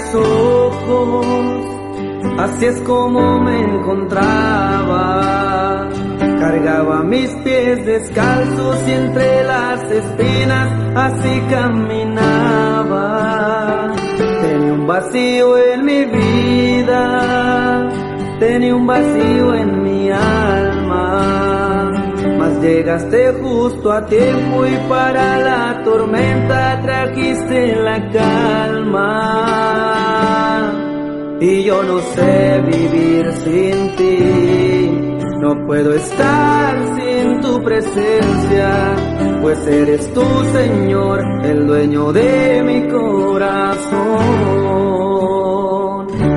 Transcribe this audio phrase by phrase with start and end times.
[0.00, 1.26] mis ojos,
[2.38, 5.08] así es como me encontraba.
[6.40, 12.94] Cargaba mis pies descalzos y entre las espinas así caminaba.
[14.16, 17.88] Tenía un vacío en mi vida,
[18.38, 21.90] tenía un vacío en mi alma.
[22.38, 29.89] Mas llegaste justo a tiempo y para la tormenta trajiste la calma.
[31.40, 38.94] Y yo no sé vivir sin ti no puedo estar sin tu presencia,
[39.40, 40.22] pues eres tú,
[40.52, 44.18] Señor, el dueño de mi corazón.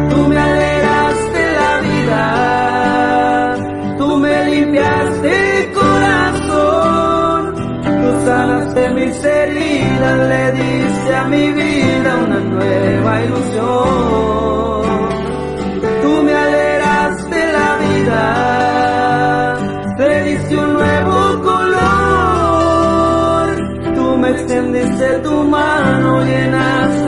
[0.09, 3.57] Tú me alegraste la vida,
[3.97, 12.39] tú me limpiaste el corazón, tú sanaste mis heridas, le diste a mi vida una
[12.39, 14.72] nueva ilusión.
[19.97, 21.85] Vida un nuevo color.
[23.95, 27.02] Tú me extendiste tu mano, llenaste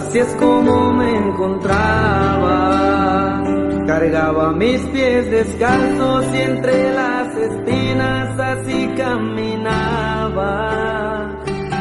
[0.00, 2.58] así es como me encontraba.
[3.86, 10.52] Cargaba mis pies descalzos y entre las espinas así caminaba.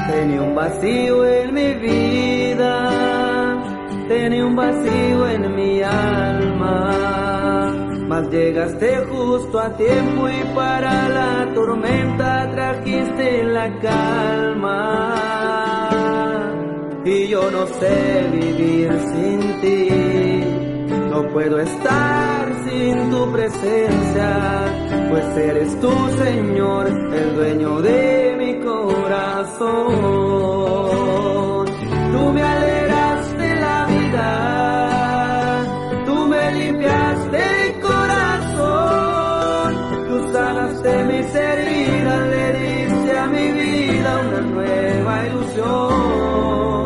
[0.09, 2.75] Tenía un vacío en mi vida,
[4.07, 6.95] tenía un vacío en mi alma.
[8.07, 15.48] Mas llegaste justo a tiempo y para la tormenta trajiste la calma.
[17.05, 19.89] Y yo no sé vivir sin ti,
[21.09, 24.65] no puedo estar sin tu presencia,
[25.09, 25.91] pues eres tú,
[26.23, 29.88] Señor, el dueño de mi corazón.
[32.11, 35.63] Tú me alegraste la vida,
[36.05, 39.73] tú me limpiaste el corazón,
[40.09, 46.78] tú sanaste mis heridas, le diste a mi vida una nueva ilusión.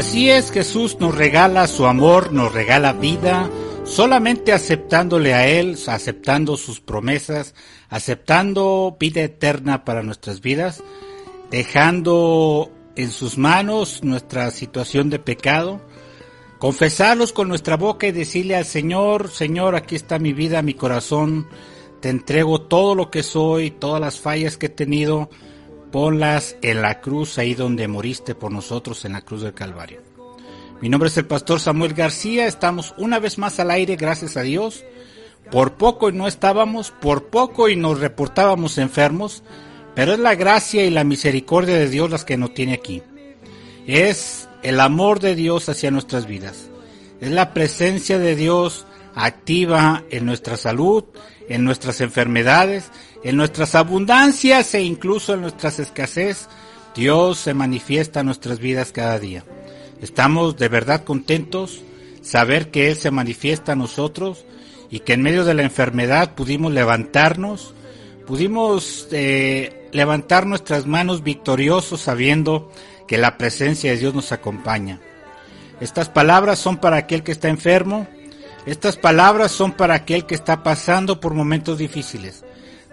[0.00, 3.50] Así es, Jesús nos regala su amor, nos regala vida,
[3.84, 7.54] solamente aceptándole a Él, aceptando sus promesas,
[7.90, 10.82] aceptando vida eterna para nuestras vidas,
[11.50, 15.82] dejando en sus manos nuestra situación de pecado,
[16.58, 21.46] confesarlos con nuestra boca y decirle al Señor, Señor, aquí está mi vida, mi corazón,
[22.00, 25.28] te entrego todo lo que soy, todas las fallas que he tenido,
[25.90, 30.00] ponlas en la cruz, ahí donde moriste por nosotros, en la cruz del Calvario.
[30.80, 34.42] Mi nombre es el pastor Samuel García, estamos una vez más al aire, gracias a
[34.42, 34.84] Dios.
[35.50, 39.42] Por poco y no estábamos, por poco y nos reportábamos enfermos,
[39.94, 43.02] pero es la gracia y la misericordia de Dios las que nos tiene aquí.
[43.86, 46.70] Es el amor de Dios hacia nuestras vidas.
[47.20, 51.04] Es la presencia de Dios activa en nuestra salud,
[51.50, 52.90] en nuestras enfermedades,
[53.22, 56.48] en nuestras abundancias e incluso en nuestras escasez.
[56.94, 59.44] Dios se manifiesta en nuestras vidas cada día.
[60.00, 61.82] Estamos de verdad contentos
[62.22, 64.44] saber que Él se manifiesta a nosotros
[64.90, 67.74] y que en medio de la enfermedad pudimos levantarnos,
[68.26, 72.72] pudimos eh, levantar nuestras manos victoriosos sabiendo
[73.08, 75.00] que la presencia de Dios nos acompaña.
[75.80, 78.06] Estas palabras son para aquel que está enfermo,
[78.66, 82.44] estas palabras son para aquel que está pasando por momentos difíciles.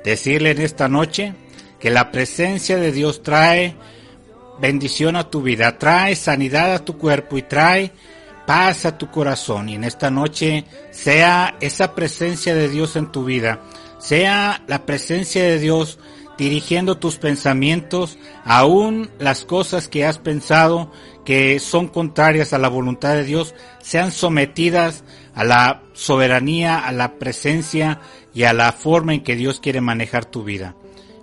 [0.03, 1.33] Decirle en esta noche
[1.79, 3.75] que la presencia de Dios trae
[4.59, 7.91] bendición a tu vida, trae sanidad a tu cuerpo y trae
[8.45, 9.69] paz a tu corazón.
[9.69, 13.59] Y en esta noche sea esa presencia de Dios en tu vida,
[13.99, 15.99] sea la presencia de Dios
[16.37, 20.91] dirigiendo tus pensamientos, aún las cosas que has pensado
[21.25, 25.03] que son contrarias a la voluntad de Dios, sean sometidas
[25.37, 28.01] a la soberanía, a la presencia
[28.33, 30.75] y a la forma en que Dios quiere manejar tu vida.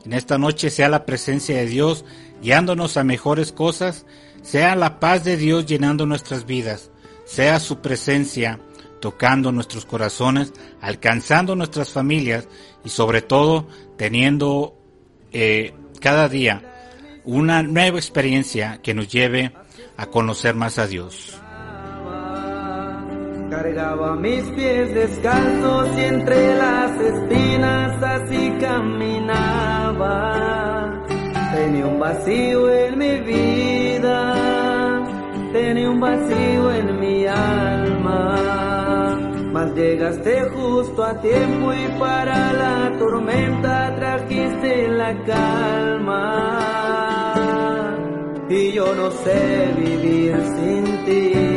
[0.05, 2.05] En esta noche sea la presencia de Dios
[2.40, 4.06] guiándonos a mejores cosas,
[4.40, 6.93] sea la paz de Dios llenando nuestras vidas,
[7.25, 8.61] sea su presencia
[9.00, 12.46] tocando nuestros corazones, alcanzando nuestras familias
[12.84, 14.78] y sobre todo teniendo
[15.32, 16.62] eh, cada día
[17.25, 19.52] una nueva experiencia que nos lleve
[19.96, 21.40] a conocer más a Dios.
[23.50, 30.25] Cargaba mis pies descalzos y entre las espinas así caminaba.
[31.55, 35.05] Tenía un vacío en mi vida,
[35.52, 38.35] tenía un vacío en mi alma.
[39.52, 46.64] Mas llegaste justo a tiempo y para la tormenta trajiste la calma.
[48.49, 51.53] Y yo no sé vivir sin ti,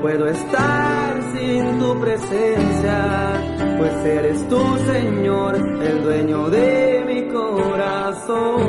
[0.00, 3.42] puedo estar sin tu presencia,
[3.78, 8.68] pues eres tú, Señor, el dueño de mi corazón.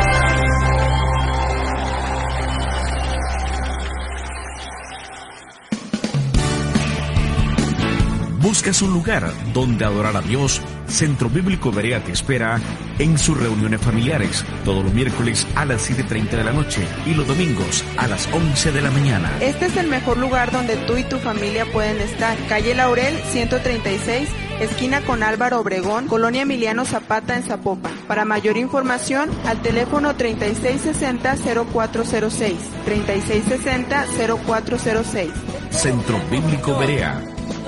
[8.71, 10.61] ¿Buscas un lugar donde adorar a Dios?
[10.87, 12.57] Centro Bíblico Berea te espera
[12.99, 17.27] en sus reuniones familiares todos los miércoles a las 7.30 de la noche y los
[17.27, 19.29] domingos a las 11 de la mañana.
[19.41, 22.37] Este es el mejor lugar donde tú y tu familia pueden estar.
[22.47, 24.29] Calle Laurel 136,
[24.61, 27.91] esquina con Álvaro Obregón, Colonia Emiliano Zapata en Zapopan.
[28.07, 32.55] Para mayor información, al teléfono 3660-0406.
[32.87, 35.29] 3660-0406.
[35.71, 37.21] Centro Bíblico Berea,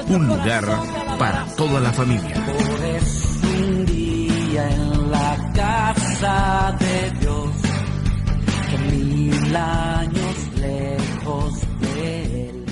[0.10, 0.66] un lugar
[1.18, 2.36] para toda la familia.
[3.44, 7.50] Un día en la casa de Dios,
[8.92, 12.66] mil años lejos de él.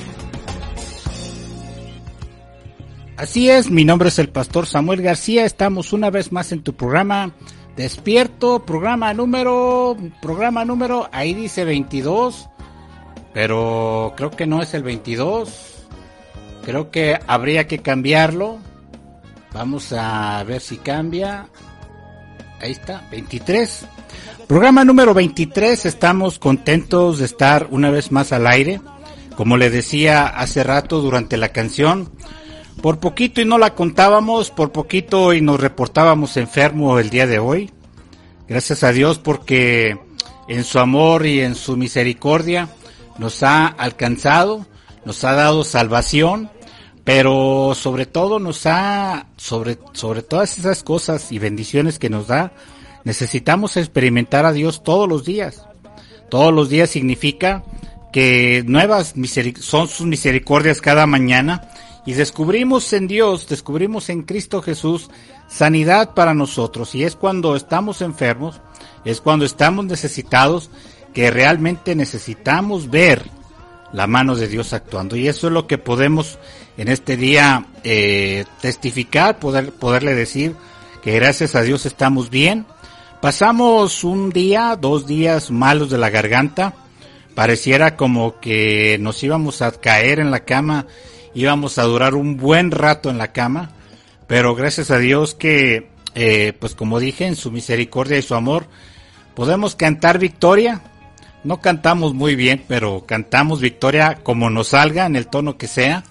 [3.17, 6.73] Así es, mi nombre es el pastor Samuel García, estamos una vez más en tu
[6.73, 7.31] programa
[7.75, 12.49] Despierto, programa número, programa número, ahí dice 22,
[13.33, 15.80] pero creo que no es el 22,
[16.63, 18.59] creo que habría que cambiarlo,
[19.53, 21.47] vamos a ver si cambia,
[22.59, 23.85] ahí está, 23,
[24.51, 28.81] Programa número 23, estamos contentos de estar una vez más al aire.
[29.37, 32.11] Como le decía hace rato durante la canción,
[32.81, 37.39] por poquito y no la contábamos, por poquito y nos reportábamos enfermo el día de
[37.39, 37.71] hoy.
[38.49, 39.97] Gracias a Dios porque
[40.49, 42.67] en su amor y en su misericordia
[43.19, 44.65] nos ha alcanzado,
[45.05, 46.49] nos ha dado salvación,
[47.03, 52.53] pero sobre todo nos ha, sobre, sobre todas esas cosas y bendiciones que nos da,
[53.03, 55.65] necesitamos experimentar a Dios todos los días.
[56.29, 57.63] Todos los días significa
[58.13, 59.13] que nuevas
[59.59, 61.69] son sus misericordias cada mañana
[62.05, 65.09] y descubrimos en Dios, descubrimos en Cristo Jesús
[65.47, 68.61] sanidad para nosotros y es cuando estamos enfermos,
[69.05, 70.69] es cuando estamos necesitados
[71.13, 73.29] que realmente necesitamos ver
[73.93, 76.39] la mano de Dios actuando y eso es lo que podemos
[76.77, 80.55] en este día eh, testificar, poder, poderle decir
[81.03, 82.65] que gracias a Dios estamos bien,
[83.21, 86.73] Pasamos un día, dos días malos de la garganta.
[87.35, 90.87] Pareciera como que nos íbamos a caer en la cama,
[91.35, 93.73] íbamos a durar un buen rato en la cama.
[94.25, 98.65] Pero gracias a Dios que, eh, pues como dije, en su misericordia y su amor,
[99.35, 100.81] podemos cantar victoria.
[101.43, 106.03] No cantamos muy bien, pero cantamos victoria como nos salga, en el tono que sea.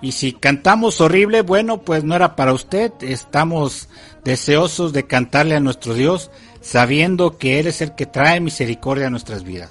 [0.00, 2.92] Y si cantamos horrible, bueno, pues no era para usted.
[3.00, 3.88] Estamos
[4.24, 9.10] deseosos de cantarle a nuestro Dios, sabiendo que Él es el que trae misericordia a
[9.10, 9.70] nuestras vidas.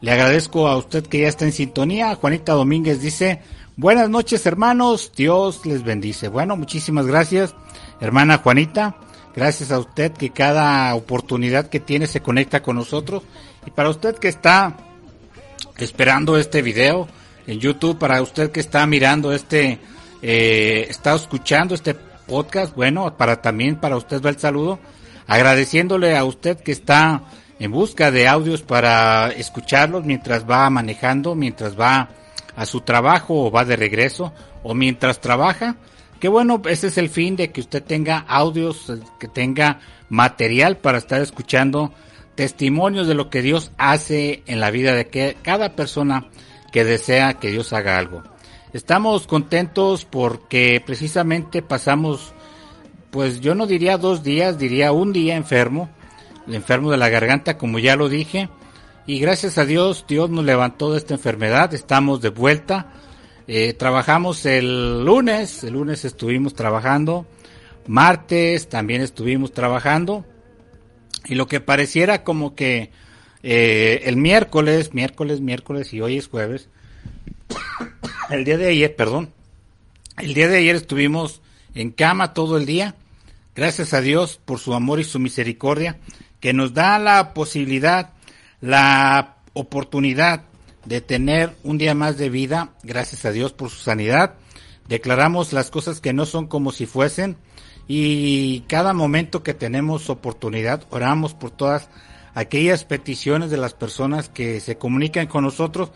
[0.00, 2.14] Le agradezco a usted que ya está en sintonía.
[2.14, 3.40] Juanita Domínguez dice,
[3.76, 6.28] buenas noches hermanos, Dios les bendice.
[6.28, 7.54] Bueno, muchísimas gracias,
[8.00, 8.96] hermana Juanita.
[9.34, 13.22] Gracias a usted que cada oportunidad que tiene se conecta con nosotros.
[13.66, 14.76] Y para usted que está
[15.78, 17.08] esperando este video
[17.46, 19.78] en YouTube, para usted que está mirando este,
[20.22, 24.78] eh, está escuchando este podcast, bueno, para también para usted va el saludo,
[25.26, 27.22] agradeciéndole a usted que está
[27.58, 32.08] en busca de audios para escucharlos mientras va manejando, mientras va
[32.56, 35.76] a su trabajo o va de regreso o mientras trabaja.
[36.18, 40.98] Que bueno, ese es el fin de que usted tenga audios, que tenga material para
[40.98, 41.92] estar escuchando
[42.40, 46.30] testimonios de lo que Dios hace en la vida de que cada persona
[46.72, 48.22] que desea que Dios haga algo.
[48.72, 52.32] Estamos contentos porque precisamente pasamos,
[53.10, 55.90] pues yo no diría dos días, diría un día enfermo,
[56.48, 58.48] enfermo de la garganta, como ya lo dije,
[59.06, 62.94] y gracias a Dios, Dios nos levantó de esta enfermedad, estamos de vuelta.
[63.48, 67.26] Eh, trabajamos el lunes, el lunes estuvimos trabajando,
[67.86, 70.24] martes también estuvimos trabajando,
[71.26, 72.90] y lo que pareciera como que
[73.42, 76.68] eh, el miércoles, miércoles, miércoles y hoy es jueves,
[78.30, 79.32] el día de ayer, perdón,
[80.18, 81.40] el día de ayer estuvimos
[81.74, 82.94] en cama todo el día,
[83.54, 85.98] gracias a Dios por su amor y su misericordia,
[86.40, 88.12] que nos da la posibilidad,
[88.60, 90.42] la oportunidad
[90.84, 94.34] de tener un día más de vida, gracias a Dios por su sanidad.
[94.88, 97.36] Declaramos las cosas que no son como si fuesen
[97.92, 101.88] y cada momento que tenemos oportunidad oramos por todas
[102.34, 105.90] aquellas peticiones de las personas que se comunican con nosotros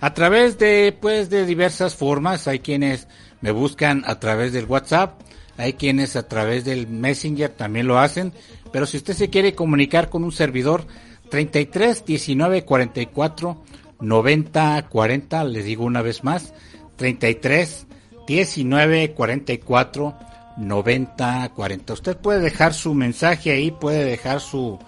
[0.00, 2.46] a través de pues de diversas formas.
[2.46, 3.08] Hay quienes
[3.40, 5.20] me buscan a través del WhatsApp
[5.56, 8.32] hay quienes a través del Messenger también lo hacen
[8.70, 10.86] pero si usted se quiere comunicar con un servidor
[11.30, 13.64] 33 19 44
[13.98, 16.54] 90 40 les digo una vez más
[16.94, 17.88] 33
[18.28, 20.29] 19 44
[20.60, 24.78] 90 40 usted puede dejar su mensaje ahí puede dejar su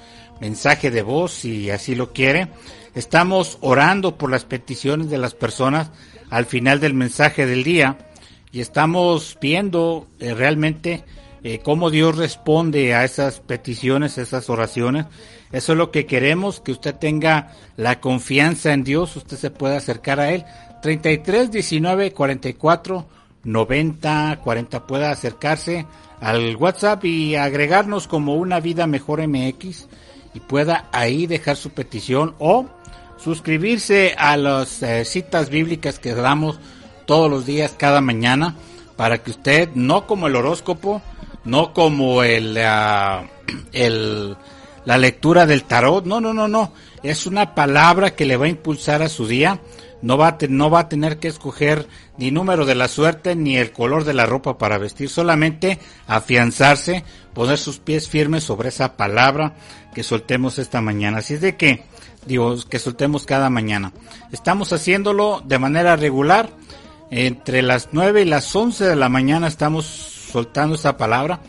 [0.41, 2.49] mensaje de voz si así lo quiere
[2.95, 5.91] Estamos orando por las peticiones de las personas
[6.29, 7.97] al final del mensaje del día
[8.52, 11.05] y estamos viendo eh, realmente
[11.43, 15.07] eh, cómo Dios responde a esas peticiones, esas oraciones.
[15.52, 19.79] Eso es lo que queremos, que usted tenga la confianza en Dios, usted se pueda
[19.79, 20.45] acercar a Él.
[20.83, 23.07] 33 19 44
[23.44, 25.87] 90 40 pueda acercarse
[26.20, 29.88] al WhatsApp y agregarnos como una vida mejor MX
[30.34, 32.66] y pueda ahí dejar su petición o
[33.22, 36.58] suscribirse a las eh, citas bíblicas que damos
[37.06, 38.56] todos los días, cada mañana,
[38.96, 41.02] para que usted, no como el horóscopo,
[41.44, 43.25] no como el, ah,
[43.72, 44.37] el,
[44.84, 46.72] la lectura del tarot, no, no, no, no,
[47.02, 49.61] es una palabra que le va a impulsar a su día,
[50.02, 53.56] no va a, no va a tener que escoger ni número de la suerte ni
[53.56, 58.97] el color de la ropa para vestir, solamente afianzarse, poner sus pies firmes sobre esa
[58.97, 59.54] palabra
[59.94, 61.18] que soltemos esta mañana.
[61.18, 61.85] Así es de que
[62.26, 63.92] Dios, que soltemos cada mañana.
[64.32, 66.50] Estamos haciéndolo de manera regular.
[67.11, 71.40] Entre las 9 y las 11 de la mañana estamos soltando esa palabra,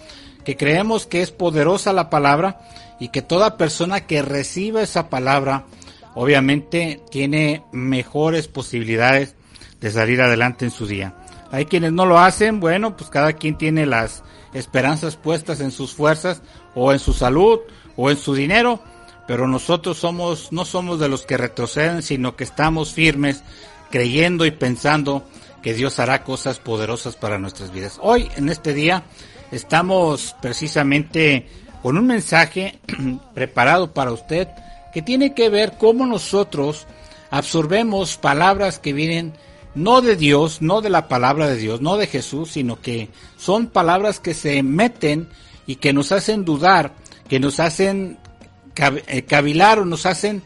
[0.44, 2.60] que creemos que es poderosa la palabra
[3.00, 5.64] y que toda persona que reciba esa palabra
[6.16, 9.36] obviamente tiene mejores posibilidades
[9.82, 11.16] de salir adelante en su día.
[11.52, 15.94] Hay quienes no lo hacen, bueno, pues cada quien tiene las esperanzas puestas en sus
[15.94, 16.42] fuerzas
[16.76, 17.60] o en su salud
[17.96, 18.82] o en su dinero,
[19.28, 23.44] pero nosotros somos no somos de los que retroceden, sino que estamos firmes
[23.92, 25.24] creyendo y pensando
[25.62, 28.00] que Dios hará cosas poderosas para nuestras vidas.
[28.02, 29.04] Hoy en este día
[29.52, 31.48] estamos precisamente
[31.82, 32.80] con un mensaje
[33.34, 34.48] preparado para usted
[34.94, 36.86] que tiene que ver cómo nosotros
[37.32, 39.34] absorbemos palabras que vienen
[39.76, 43.68] no de Dios, no de la palabra de Dios, no de Jesús, sino que son
[43.68, 45.28] palabras que se meten
[45.66, 46.94] y que nos hacen dudar,
[47.28, 48.20] que nos hacen
[48.76, 50.44] eh, cavilar o nos hacen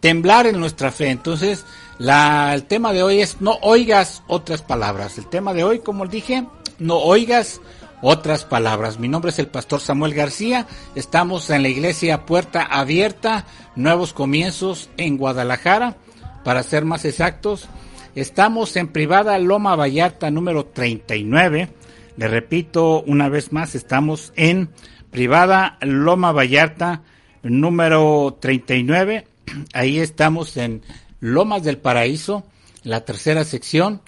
[0.00, 1.10] temblar en nuestra fe.
[1.10, 1.64] Entonces,
[1.98, 5.16] el tema de hoy es no oigas otras palabras.
[5.16, 6.46] El tema de hoy, como dije,
[6.78, 7.60] no oigas
[8.02, 8.98] otras palabras.
[8.98, 10.66] Mi nombre es el pastor Samuel García.
[10.94, 15.96] Estamos en la iglesia Puerta Abierta, Nuevos Comienzos en Guadalajara,
[16.44, 17.68] para ser más exactos.
[18.14, 21.68] Estamos en privada Loma Vallarta número 39.
[22.16, 24.70] Le repito una vez más, estamos en
[25.10, 27.02] privada Loma Vallarta
[27.42, 29.26] número 39.
[29.72, 30.82] Ahí estamos en
[31.20, 32.44] Lomas del Paraíso,
[32.82, 34.00] la tercera sección.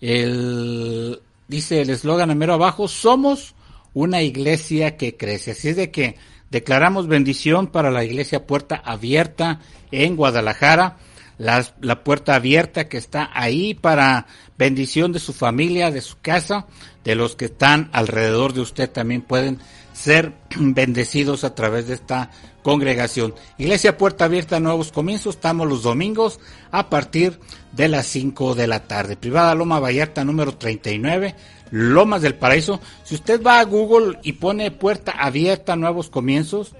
[0.00, 1.20] El
[1.52, 3.54] dice el eslogan mero abajo, somos
[3.92, 5.50] una iglesia que crece.
[5.50, 6.16] Así es de que
[6.50, 10.96] declaramos bendición para la iglesia Puerta Abierta en Guadalajara,
[11.36, 16.66] la, la, puerta abierta que está ahí para bendición de su familia, de su casa,
[17.04, 19.58] de los que están alrededor de usted también pueden
[19.92, 22.30] ser bendecidos a través de esta
[22.62, 23.34] congregación.
[23.58, 25.36] Iglesia Puerta Abierta, nuevos comienzos.
[25.36, 26.40] Estamos los domingos
[26.70, 27.38] a partir
[27.72, 29.16] de las 5 de la tarde.
[29.16, 31.34] Privada Loma Vallarta número 39,
[31.70, 32.80] Lomas del Paraíso.
[33.04, 36.74] Si usted va a Google y pone Puerta Abierta, nuevos comienzos,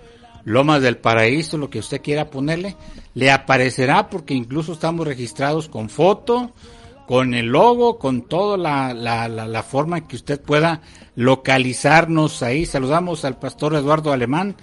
[0.45, 2.77] Lomas del Paraíso, lo que usted quiera ponerle,
[3.15, 6.53] le aparecerá porque incluso estamos registrados con foto,
[7.07, 10.81] con el logo, con toda la, la, la, forma que usted pueda
[11.15, 12.65] localizarnos ahí.
[12.65, 14.57] Saludamos al pastor Eduardo Alemán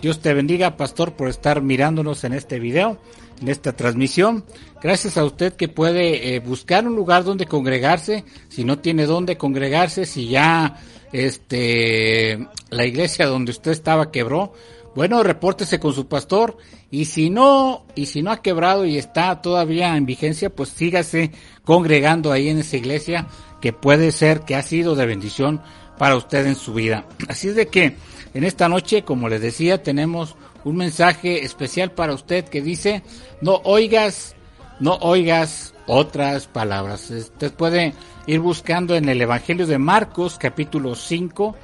[0.00, 2.98] Dios te bendiga, pastor, por estar mirándonos en este video,
[3.40, 4.44] en esta transmisión.
[4.82, 9.38] Gracias a usted que puede eh, buscar un lugar donde congregarse, si no tiene dónde
[9.38, 10.78] congregarse, si ya
[11.12, 14.52] este la iglesia donde usted estaba quebró,
[14.94, 16.56] bueno, repórtese con su pastor
[16.90, 21.32] y si no y si no ha quebrado y está todavía en vigencia, pues sígase
[21.64, 23.28] congregando ahí en esa iglesia
[23.60, 25.62] que puede ser que ha sido de bendición
[25.98, 27.06] para usted en su vida.
[27.28, 27.96] Así es de que
[28.36, 33.02] en esta noche, como les decía, tenemos un mensaje especial para usted que dice,
[33.40, 34.36] no oigas,
[34.78, 37.10] no oigas otras palabras.
[37.10, 37.94] Usted puede
[38.26, 41.56] ir buscando en el Evangelio de Marcos, capítulo 5.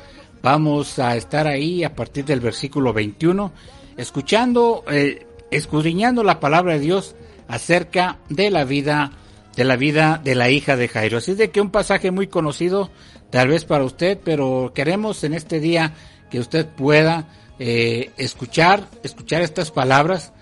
[0.43, 3.53] Vamos a estar ahí a partir del versículo 21,
[3.99, 7.15] escuchando, eh, escudriñando la palabra de Dios
[7.49, 9.13] acerca de la vida,
[9.57, 11.19] de la vida de la hija de Jairo.
[11.19, 12.91] Así de que un pasaje muy conocido,
[13.29, 15.93] tal vez para usted, pero queremos en este día
[16.33, 20.33] que usted pueda eh, escuchar, escuchar estas palabras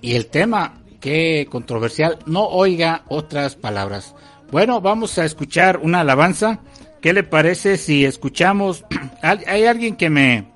[0.00, 4.16] y el tema que controversial, no oiga otras palabras.
[4.50, 6.58] Bueno, vamos a escuchar una alabanza.
[7.00, 8.84] ¿Qué le parece si escuchamos?
[9.22, 10.46] Hay alguien que me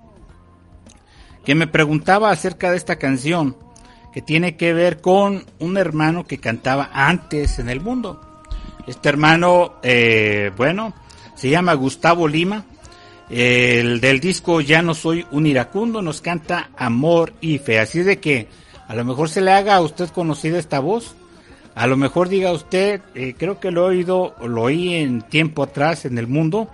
[1.44, 3.56] que me preguntaba acerca de esta canción
[4.12, 8.20] que tiene que ver con un hermano que cantaba antes en el mundo.
[8.88, 10.94] Este hermano, eh, bueno,
[11.36, 12.64] se llama Gustavo Lima
[13.32, 17.78] el del disco Ya no soy un iracundo nos canta Amor y Fe.
[17.78, 18.46] Así de que
[18.86, 21.14] a lo mejor se le haga a usted conocida esta voz.
[21.74, 25.62] A lo mejor diga usted, eh, creo que lo he oído, lo oí en tiempo
[25.62, 26.68] atrás en el mundo,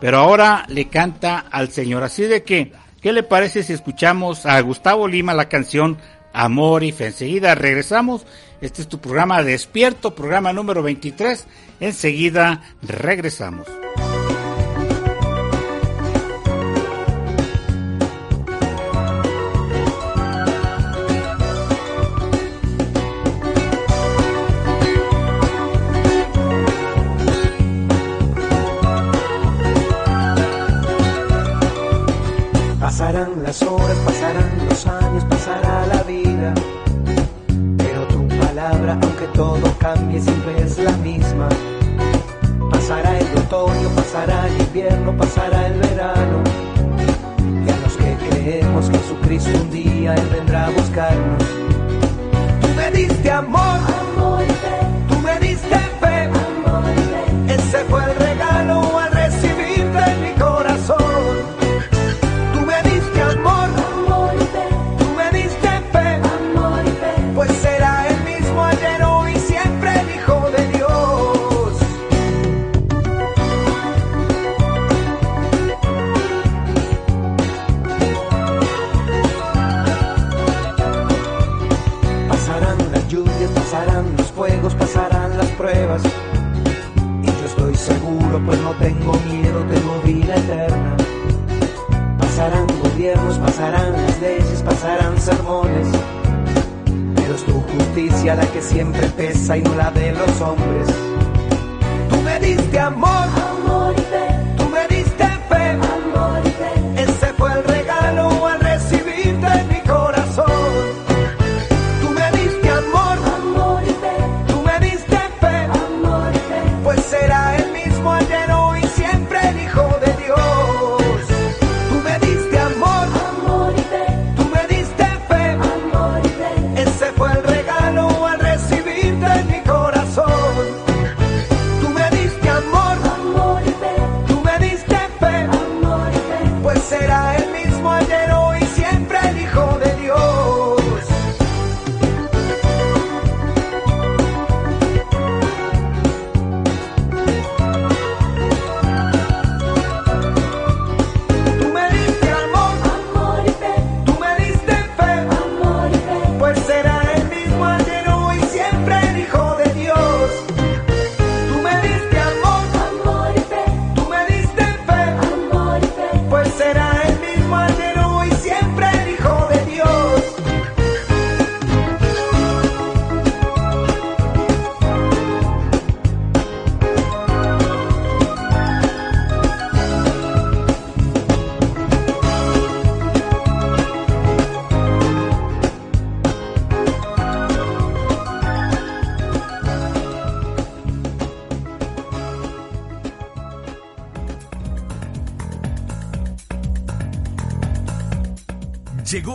[0.00, 2.04] pero ahora le canta al Señor.
[2.04, 2.70] Así de que,
[3.02, 5.98] ¿qué le parece si escuchamos a Gustavo Lima la canción
[6.32, 7.06] Amor y Fe?
[7.06, 8.24] Enseguida regresamos.
[8.60, 11.44] Este es tu programa Despierto, programa número 23.
[11.80, 13.66] Enseguida regresamos.
[32.98, 36.54] Pasarán las horas, pasarán los años, pasará la vida.
[37.76, 41.46] Pero tu palabra, aunque todo cambie, siempre es la misma.
[42.70, 46.65] Pasará el otoño, pasará el invierno, pasará el verano.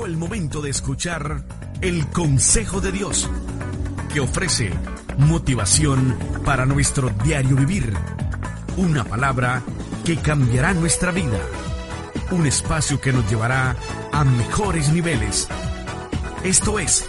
[0.06, 1.44] El momento de escuchar
[1.80, 3.30] el consejo de Dios,
[4.12, 4.72] que ofrece
[5.18, 7.94] motivación para nuestro diario vivir.
[8.78, 9.62] Una palabra
[10.04, 11.40] que cambiará nuestra vida.
[12.32, 13.76] Un espacio que nos llevará
[14.12, 15.48] a mejores niveles.
[16.44, 17.06] Esto es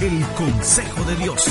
[0.00, 1.44] el consejo de Dios.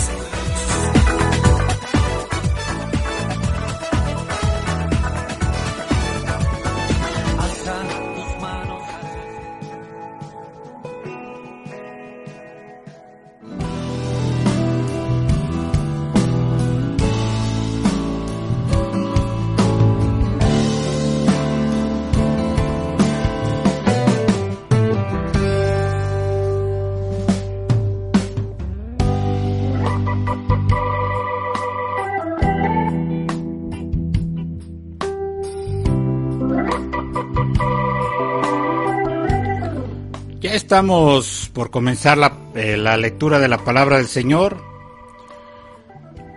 [40.67, 44.61] Estamos por comenzar la, eh, la lectura de la palabra del Señor.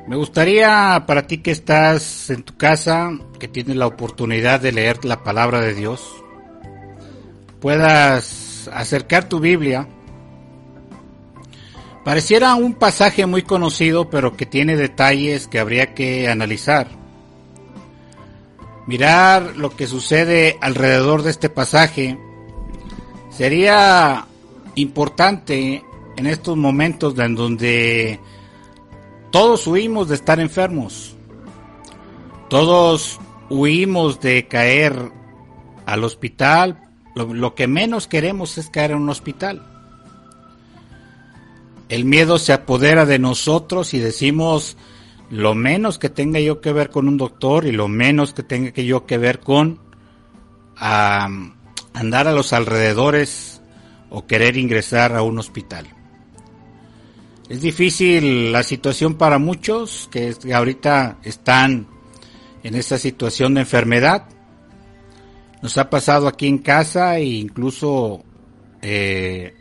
[0.07, 5.05] Me gustaría para ti que estás en tu casa, que tienes la oportunidad de leer
[5.05, 6.23] la palabra de Dios,
[7.61, 9.88] puedas acercar tu Biblia.
[12.05, 16.87] Pareciera un pasaje muy conocido, pero que tiene detalles que habría que analizar.
[18.87, 22.16] Mirar lo que sucede alrededor de este pasaje
[23.31, 24.27] sería
[24.75, 25.85] importante
[26.16, 28.21] en estos momentos en donde
[29.31, 31.14] todos huimos de estar enfermos.
[32.49, 35.12] Todos huimos de caer
[35.87, 36.88] al hospital.
[37.14, 39.66] Lo, que menos queremos es caer en un hospital.
[41.88, 44.77] El miedo se apodera de nosotros y decimos
[45.29, 48.73] lo menos que tenga yo que ver con un doctor y lo menos que tenga
[48.73, 49.81] que yo que ver con
[51.94, 53.61] andar a los alrededores
[54.09, 55.87] o querer ingresar a un hospital.
[57.48, 61.88] Es difícil la situación para muchos que ahorita están
[62.62, 64.29] en esta situación de enfermedad.
[65.62, 68.24] Nos ha pasado aquí en casa e incluso
[68.83, 69.55] eh,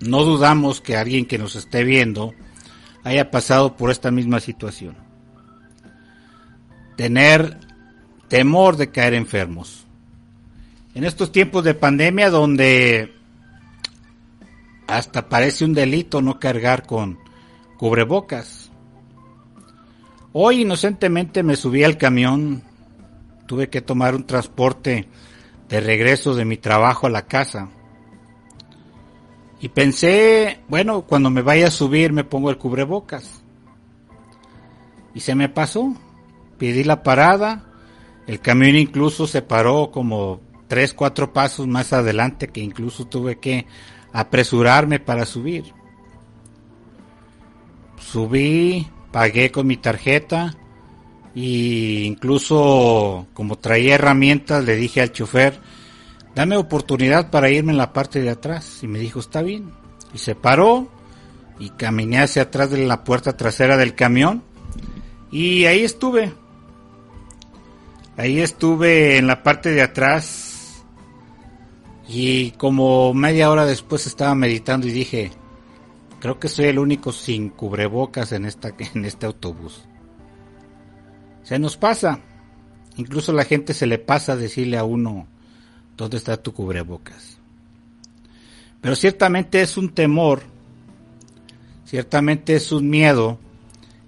[0.00, 2.34] no dudamos que alguien que nos esté viendo
[3.04, 4.96] haya pasado por esta misma situación.
[6.96, 7.58] Tener
[8.28, 9.87] temor de caer enfermos.
[10.98, 13.14] En estos tiempos de pandemia donde
[14.88, 17.20] hasta parece un delito no cargar con
[17.76, 18.72] cubrebocas.
[20.32, 22.64] Hoy inocentemente me subí al camión,
[23.46, 25.06] tuve que tomar un transporte
[25.68, 27.68] de regreso de mi trabajo a la casa.
[29.60, 33.40] Y pensé, bueno, cuando me vaya a subir me pongo el cubrebocas.
[35.14, 35.94] Y se me pasó.
[36.58, 37.66] Pedí la parada.
[38.26, 43.66] El camión incluso se paró como tres, cuatro pasos más adelante que incluso tuve que
[44.12, 45.72] apresurarme para subir.
[47.98, 50.56] Subí, pagué con mi tarjeta
[51.34, 55.60] y incluso como traía herramientas le dije al chofer,
[56.34, 58.82] dame oportunidad para irme en la parte de atrás.
[58.82, 59.72] Y me dijo, está bien.
[60.14, 60.88] Y se paró
[61.58, 64.42] y caminé hacia atrás de la puerta trasera del camión
[65.30, 66.32] y ahí estuve.
[68.16, 70.47] Ahí estuve en la parte de atrás
[72.08, 75.30] y como media hora después estaba meditando y dije,
[76.20, 79.82] creo que soy el único sin cubrebocas en, esta, en este autobús.
[81.42, 82.20] Se nos pasa.
[82.96, 85.28] Incluso la gente se le pasa a decirle a uno,
[85.96, 87.38] ¿dónde está tu cubrebocas?
[88.80, 90.42] Pero ciertamente es un temor,
[91.84, 93.38] ciertamente es un miedo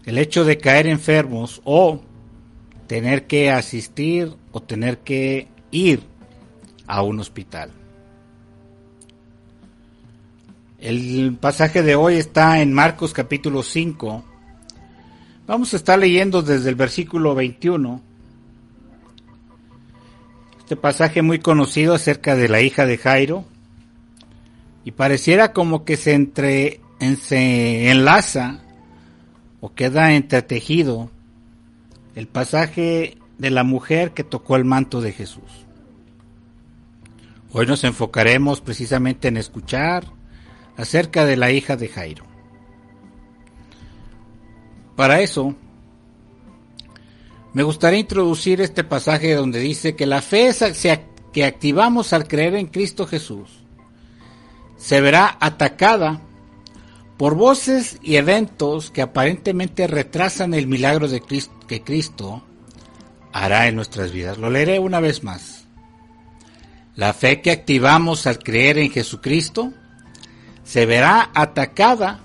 [0.04, 2.00] el hecho de caer enfermos o
[2.86, 6.02] tener que asistir o tener que ir
[6.86, 7.70] a un hospital.
[10.80, 14.24] El pasaje de hoy está en Marcos capítulo 5.
[15.46, 18.00] Vamos a estar leyendo desde el versículo 21.
[20.58, 23.44] Este pasaje muy conocido acerca de la hija de Jairo.
[24.82, 26.80] Y pareciera como que se, entre,
[27.20, 28.62] se enlaza
[29.60, 31.10] o queda entretejido
[32.14, 35.66] el pasaje de la mujer que tocó el manto de Jesús.
[37.52, 40.19] Hoy nos enfocaremos precisamente en escuchar
[40.80, 42.24] acerca de la hija de Jairo.
[44.96, 45.54] Para eso,
[47.52, 50.50] me gustaría introducir este pasaje donde dice que la fe
[51.32, 53.64] que activamos al creer en Cristo Jesús
[54.76, 56.20] se verá atacada
[57.16, 62.42] por voces y eventos que aparentemente retrasan el milagro de Cristo, que Cristo
[63.32, 64.38] hará en nuestras vidas.
[64.38, 65.66] Lo leeré una vez más.
[66.96, 69.72] La fe que activamos al creer en Jesucristo
[70.64, 72.20] se verá atacada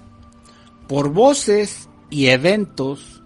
[0.88, 3.24] por voces y eventos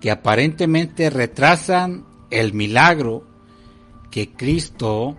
[0.00, 3.26] que aparentemente retrasan el milagro
[4.10, 5.16] que Cristo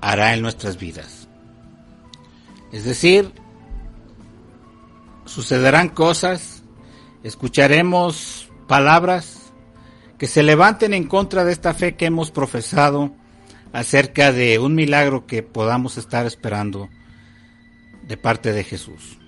[0.00, 1.28] hará en nuestras vidas.
[2.72, 3.32] Es decir,
[5.24, 6.62] sucederán cosas,
[7.22, 9.52] escucharemos palabras
[10.18, 13.12] que se levanten en contra de esta fe que hemos profesado
[13.72, 16.88] acerca de un milagro que podamos estar esperando
[18.10, 19.18] de parte de Jesús,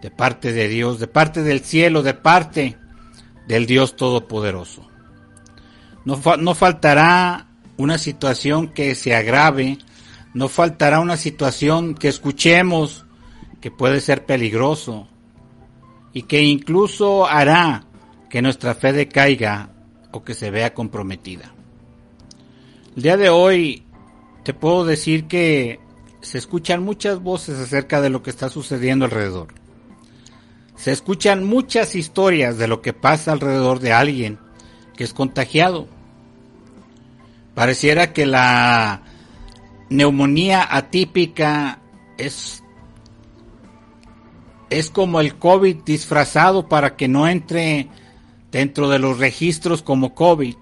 [0.00, 2.78] de parte de Dios, de parte del cielo, de parte
[3.46, 4.88] del Dios Todopoderoso.
[6.06, 9.76] No, no faltará una situación que se agrave,
[10.32, 13.04] no faltará una situación que escuchemos
[13.60, 15.08] que puede ser peligroso
[16.14, 17.84] y que incluso hará
[18.30, 19.68] que nuestra fe decaiga
[20.10, 21.52] o que se vea comprometida.
[22.96, 23.84] El día de hoy
[24.42, 25.81] te puedo decir que
[26.22, 29.48] se escuchan muchas voces acerca de lo que está sucediendo alrededor.
[30.76, 34.38] Se escuchan muchas historias de lo que pasa alrededor de alguien
[34.96, 35.88] que es contagiado.
[37.54, 39.02] Pareciera que la
[39.90, 41.80] neumonía atípica
[42.16, 42.62] es
[44.70, 47.88] es como el COVID disfrazado para que no entre
[48.50, 50.54] dentro de los registros como COVID.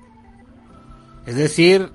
[1.27, 1.93] Es decir,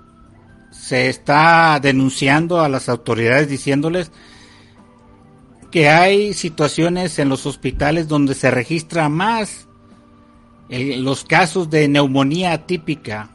[0.72, 4.12] se está denunciando a las autoridades diciéndoles
[5.72, 9.68] que hay situaciones en los hospitales donde se registra más
[10.70, 13.30] los casos de neumonía atípica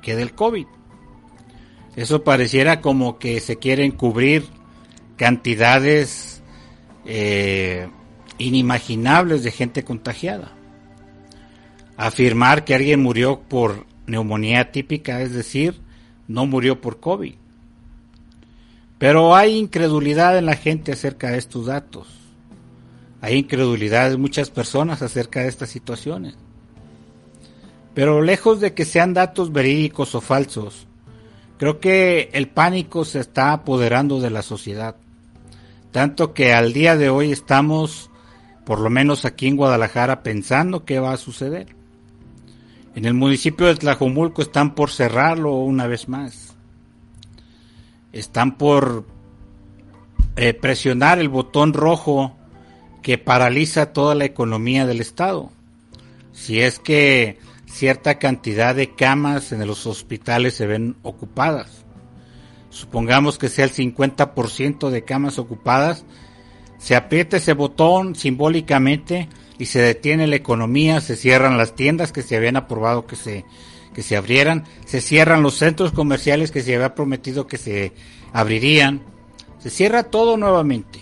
[0.00, 0.66] que del COVID.
[1.96, 4.46] Eso pareciera como que se quieren cubrir
[5.16, 6.42] cantidades
[7.04, 7.88] eh,
[8.38, 10.52] inimaginables de gente contagiada.
[11.96, 15.80] Afirmar que alguien murió por neumonía típica, es decir,
[16.30, 17.34] no murió por COVID.
[18.98, 22.06] Pero hay incredulidad en la gente acerca de estos datos.
[23.20, 26.36] Hay incredulidad de muchas personas acerca de estas situaciones.
[27.94, 30.86] Pero lejos de que sean datos verídicos o falsos,
[31.58, 34.94] creo que el pánico se está apoderando de la sociedad.
[35.90, 38.08] Tanto que al día de hoy estamos,
[38.64, 41.79] por lo menos aquí en Guadalajara, pensando qué va a suceder.
[42.94, 46.54] En el municipio de Tlajomulco están por cerrarlo una vez más.
[48.12, 49.06] Están por
[50.36, 52.36] eh, presionar el botón rojo
[53.02, 55.50] que paraliza toda la economía del Estado.
[56.32, 61.84] Si es que cierta cantidad de camas en los hospitales se ven ocupadas
[62.70, 66.04] supongamos que sea el 50% de camas ocupadas,
[66.78, 69.28] se aprieta ese botón simbólicamente
[69.60, 73.44] y se detiene la economía, se cierran las tiendas que se habían aprobado que se,
[73.94, 77.92] que se abrieran, se cierran los centros comerciales que se había prometido que se
[78.32, 79.02] abrirían,
[79.58, 81.00] se cierra todo nuevamente.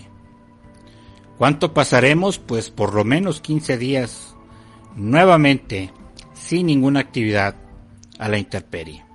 [1.37, 2.37] ¿Cuánto pasaremos?
[2.37, 4.35] Pues por lo menos 15 días
[4.97, 5.93] nuevamente
[6.33, 7.55] sin ninguna actividad
[8.17, 9.05] a la intemperie.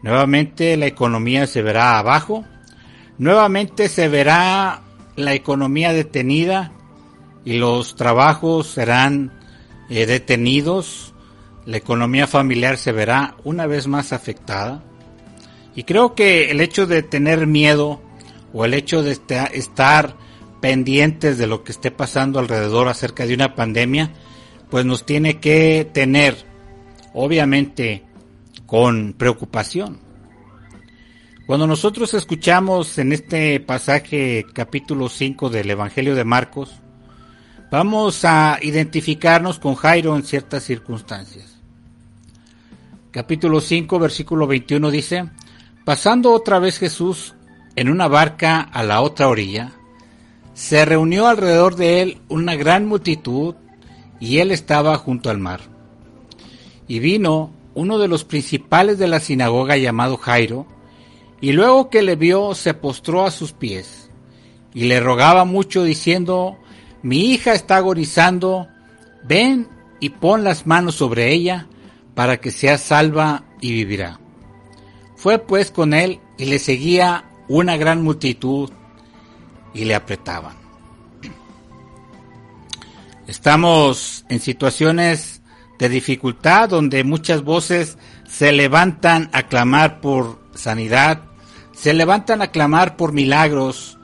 [0.00, 2.44] Nuevamente la economía se verá abajo,
[3.18, 4.82] nuevamente se verá
[5.16, 6.72] la economía detenida
[7.44, 9.32] y los trabajos serán
[9.90, 11.14] eh, detenidos,
[11.66, 14.82] la economía familiar se verá una vez más afectada.
[15.74, 18.00] Y creo que el hecho de tener miedo
[18.52, 20.16] o el hecho de esta- estar
[20.60, 24.10] pendientes de lo que esté pasando alrededor acerca de una pandemia,
[24.70, 26.36] pues nos tiene que tener,
[27.14, 28.02] obviamente,
[28.66, 30.00] con preocupación.
[31.46, 36.74] Cuando nosotros escuchamos en este pasaje capítulo 5 del Evangelio de Marcos,
[37.70, 41.58] vamos a identificarnos con Jairo en ciertas circunstancias.
[43.10, 45.28] Capítulo 5, versículo 21 dice,
[45.84, 47.34] pasando otra vez Jesús
[47.76, 49.72] en una barca a la otra orilla,
[50.54, 53.54] se reunió alrededor de él una gran multitud
[54.18, 55.60] y él estaba junto al mar.
[56.86, 60.66] Y vino uno de los principales de la sinagoga llamado Jairo,
[61.40, 64.10] y luego que le vio se postró a sus pies
[64.74, 66.58] y le rogaba mucho diciendo,
[67.02, 68.68] mi hija está agonizando,
[69.24, 69.68] ven
[70.00, 71.66] y pon las manos sobre ella
[72.14, 74.18] para que sea salva y vivirá.
[75.16, 78.70] Fue pues con él y le seguía una gran multitud
[79.74, 80.56] y le apretaban.
[83.26, 85.42] Estamos en situaciones
[85.78, 91.22] de dificultad donde muchas voces se levantan a clamar por sanidad,
[91.72, 93.97] se levantan a clamar por milagros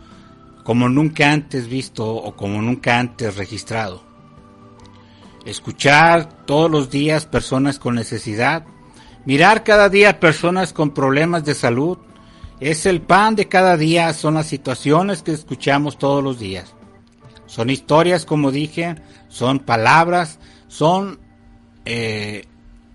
[0.65, 4.03] como nunca antes visto o como nunca antes registrado.
[5.45, 8.65] Escuchar todos los días personas con necesidad,
[9.27, 11.99] mirar cada día personas con problemas de salud,
[12.61, 16.75] es el pan de cada día, son las situaciones que escuchamos todos los días.
[17.47, 18.97] Son historias, como dije,
[19.29, 21.19] son palabras, son
[21.85, 22.47] eh,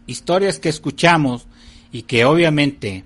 [0.08, 1.48] historias que escuchamos
[1.92, 3.04] y que obviamente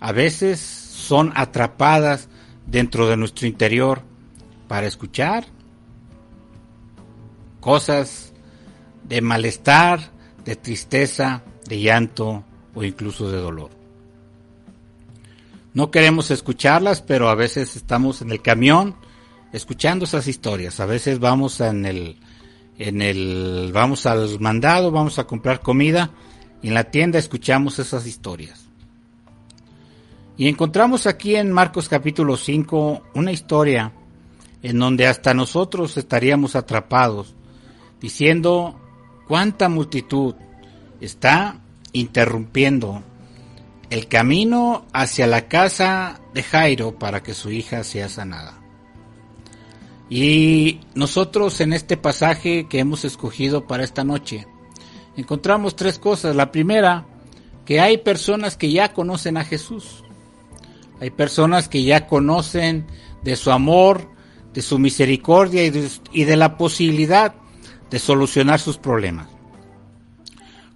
[0.00, 2.28] a veces son atrapadas
[2.66, 4.02] dentro de nuestro interior
[4.68, 5.46] para escuchar
[7.60, 8.32] cosas
[9.04, 10.10] de malestar,
[10.44, 12.44] de tristeza, de llanto
[12.74, 13.70] o incluso de dolor.
[15.74, 18.96] No queremos escucharlas, pero a veces estamos en el camión
[19.52, 20.80] escuchando esas historias.
[20.80, 22.16] A veces vamos en el
[22.78, 26.10] en el vamos al mandado, vamos a comprar comida
[26.62, 28.61] y en la tienda escuchamos esas historias.
[30.42, 33.92] Y encontramos aquí en Marcos capítulo 5 una historia
[34.60, 37.36] en donde hasta nosotros estaríamos atrapados
[38.00, 38.74] diciendo
[39.28, 40.34] cuánta multitud
[41.00, 41.60] está
[41.92, 43.04] interrumpiendo
[43.88, 48.60] el camino hacia la casa de Jairo para que su hija sea sanada.
[50.10, 54.48] Y nosotros en este pasaje que hemos escogido para esta noche,
[55.16, 56.34] encontramos tres cosas.
[56.34, 57.06] La primera,
[57.64, 60.01] que hay personas que ya conocen a Jesús.
[61.02, 62.86] Hay personas que ya conocen
[63.24, 64.08] de su amor,
[64.54, 67.34] de su misericordia y de, y de la posibilidad
[67.90, 69.26] de solucionar sus problemas.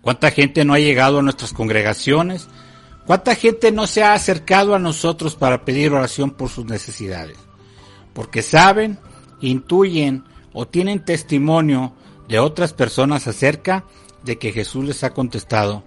[0.00, 2.48] ¿Cuánta gente no ha llegado a nuestras congregaciones?
[3.06, 7.38] ¿Cuánta gente no se ha acercado a nosotros para pedir oración por sus necesidades?
[8.12, 8.98] Porque saben,
[9.40, 11.94] intuyen o tienen testimonio
[12.26, 13.84] de otras personas acerca
[14.24, 15.84] de que Jesús les ha contestado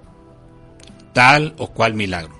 [1.11, 2.38] tal o cual milagro.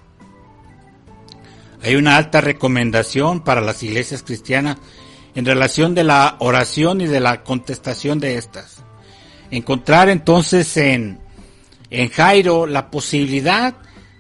[1.82, 4.78] Hay una alta recomendación para las iglesias cristianas
[5.36, 8.84] en relación de la oración y de la contestación de estas.
[9.52, 11.20] Encontrar entonces en,
[11.90, 13.76] en Jairo la posibilidad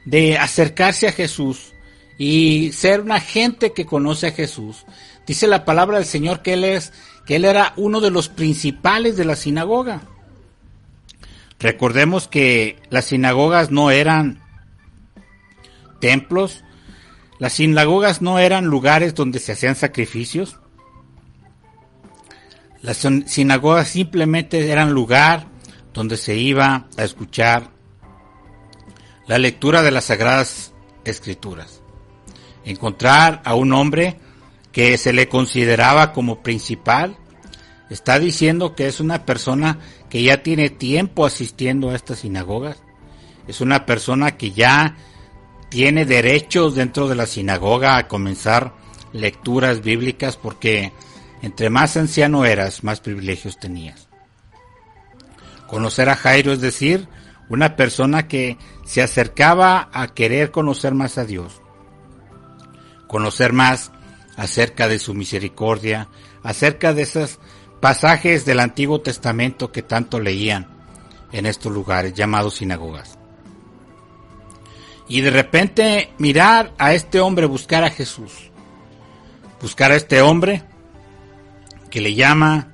[0.05, 1.73] de acercarse a Jesús
[2.17, 4.85] y ser una gente que conoce a Jesús.
[5.27, 6.91] Dice la palabra del Señor que él es
[7.25, 10.01] que él era uno de los principales de la sinagoga.
[11.59, 14.41] Recordemos que las sinagogas no eran
[15.99, 16.63] templos,
[17.39, 20.59] las sinagogas no eran lugares donde se hacían sacrificios.
[22.81, 25.47] Las sin- sinagogas simplemente eran lugar
[25.93, 27.71] donde se iba a escuchar
[29.27, 30.73] la lectura de las sagradas
[31.05, 31.81] escrituras.
[32.65, 34.19] Encontrar a un hombre
[34.71, 37.17] que se le consideraba como principal,
[37.89, 39.79] está diciendo que es una persona
[40.09, 42.83] que ya tiene tiempo asistiendo a estas sinagogas,
[43.47, 44.95] es una persona que ya
[45.69, 48.73] tiene derechos dentro de la sinagoga a comenzar
[49.13, 50.91] lecturas bíblicas porque
[51.41, 54.09] entre más anciano eras, más privilegios tenías.
[55.67, 57.07] Conocer a Jairo es decir,
[57.49, 61.61] una persona que se acercaba a querer conocer más a Dios,
[63.07, 63.91] conocer más
[64.37, 66.09] acerca de su misericordia,
[66.43, 67.39] acerca de esos
[67.79, 70.67] pasajes del Antiguo Testamento que tanto leían
[71.31, 73.18] en estos lugares llamados sinagogas.
[75.09, 78.51] Y de repente mirar a este hombre buscar a Jesús,
[79.59, 80.61] buscar a este hombre
[81.89, 82.67] que le llama,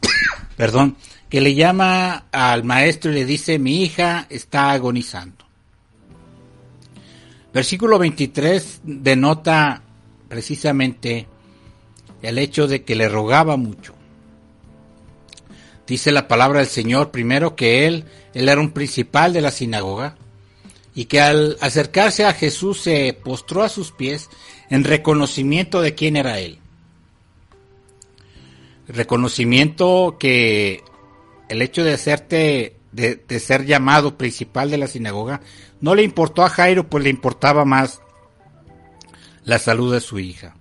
[0.56, 0.96] perdón,
[1.28, 5.44] que le llama al maestro y le dice, mi hija está agonizando.
[7.54, 9.80] Versículo 23 denota
[10.28, 11.28] precisamente
[12.20, 13.94] el hecho de que le rogaba mucho.
[15.86, 20.16] Dice la palabra del Señor primero que él, él era un principal de la sinagoga
[20.94, 24.28] y que al acercarse a Jesús se postró a sus pies
[24.68, 26.58] en reconocimiento de quién era él.
[28.88, 30.82] Reconocimiento que
[31.48, 35.40] el hecho de hacerte de, de, ser llamado principal de la sinagoga
[35.80, 38.02] no le importó a Jairo, pues le importaba más
[39.44, 40.54] la salud de su hija.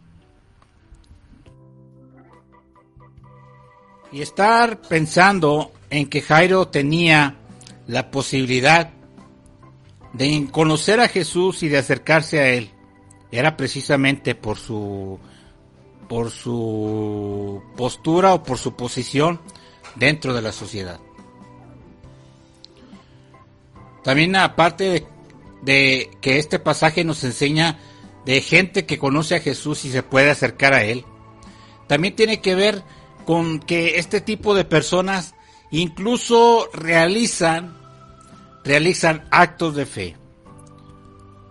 [4.14, 7.38] Y estar pensando en que Jairo tenía
[7.88, 8.92] la posibilidad
[10.14, 12.72] de conocer a Jesús y de acercarse a él
[13.32, 15.20] era precisamente por su
[16.08, 19.40] por su postura o por su posición
[19.96, 21.00] dentro de la sociedad.
[24.04, 25.08] También aparte de,
[25.62, 27.80] de, que este pasaje nos enseña
[28.26, 31.06] de gente que conoce a Jesús y se puede acercar a él,
[31.88, 32.84] también tiene que ver
[33.26, 35.36] con que este tipo de personas
[35.70, 37.81] incluso realizan
[38.64, 40.18] realizan actos de fe.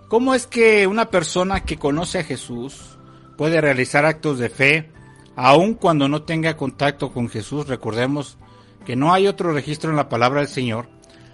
[0.09, 2.99] ¿Cómo es que una persona que conoce a Jesús
[3.37, 4.91] puede realizar actos de fe
[5.37, 7.69] aun cuando no tenga contacto con Jesús?
[7.69, 8.39] Recordemos
[8.85, 10.89] que no hay otro registro en la palabra del Señor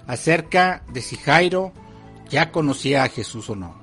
[0.06, 1.72] acerca de si Jairo
[2.28, 3.74] ya conocía a Jesús o no.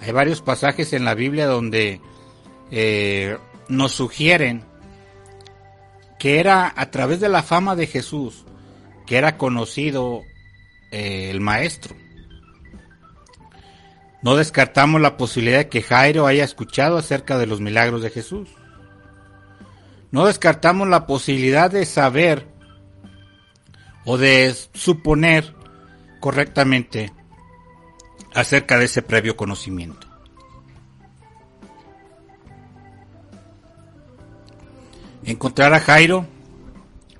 [0.00, 2.00] Hay varios pasajes en la Biblia donde
[2.70, 3.38] eh,
[3.68, 4.64] nos sugieren
[6.18, 8.44] que era a través de la fama de Jesús
[9.06, 10.22] que era conocido
[10.96, 11.94] eh, el maestro.
[14.22, 18.48] No descartamos la posibilidad de que Jairo haya escuchado acerca de los milagros de Jesús.
[20.10, 22.48] No descartamos la posibilidad de saber
[24.06, 25.54] o de suponer
[26.18, 27.12] correctamente
[28.34, 30.06] acerca de ese previo conocimiento.
[35.24, 36.26] Encontrar a Jairo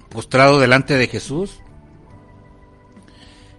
[0.08, 1.60] postrado delante de Jesús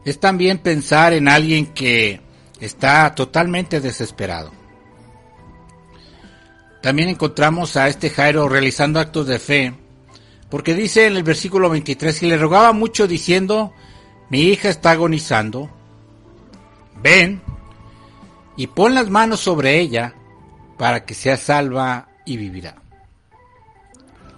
[0.10, 2.22] es también pensar en alguien que
[2.62, 4.54] está totalmente desesperado.
[6.82, 9.74] También encontramos a este Jairo realizando actos de fe,
[10.50, 13.74] porque dice en el versículo 23 que le rogaba mucho diciendo,
[14.30, 15.70] mi hija está agonizando,
[17.04, 17.42] ven
[18.56, 20.16] y pon las manos sobre ella
[20.78, 22.82] para que sea salva y vivirá.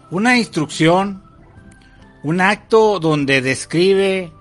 [0.10, 1.24] Una instrucción,
[2.24, 4.34] un acto donde describe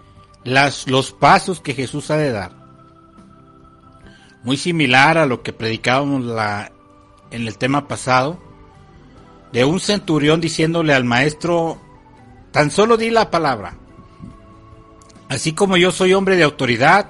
[0.48, 2.52] las, los pasos que Jesús ha de dar.
[4.42, 6.24] Muy similar a lo que predicábamos
[7.30, 8.38] en el tema pasado,
[9.52, 11.80] de un centurión diciéndole al maestro,
[12.50, 13.76] tan solo di la palabra.
[15.28, 17.08] Así como yo soy hombre de autoridad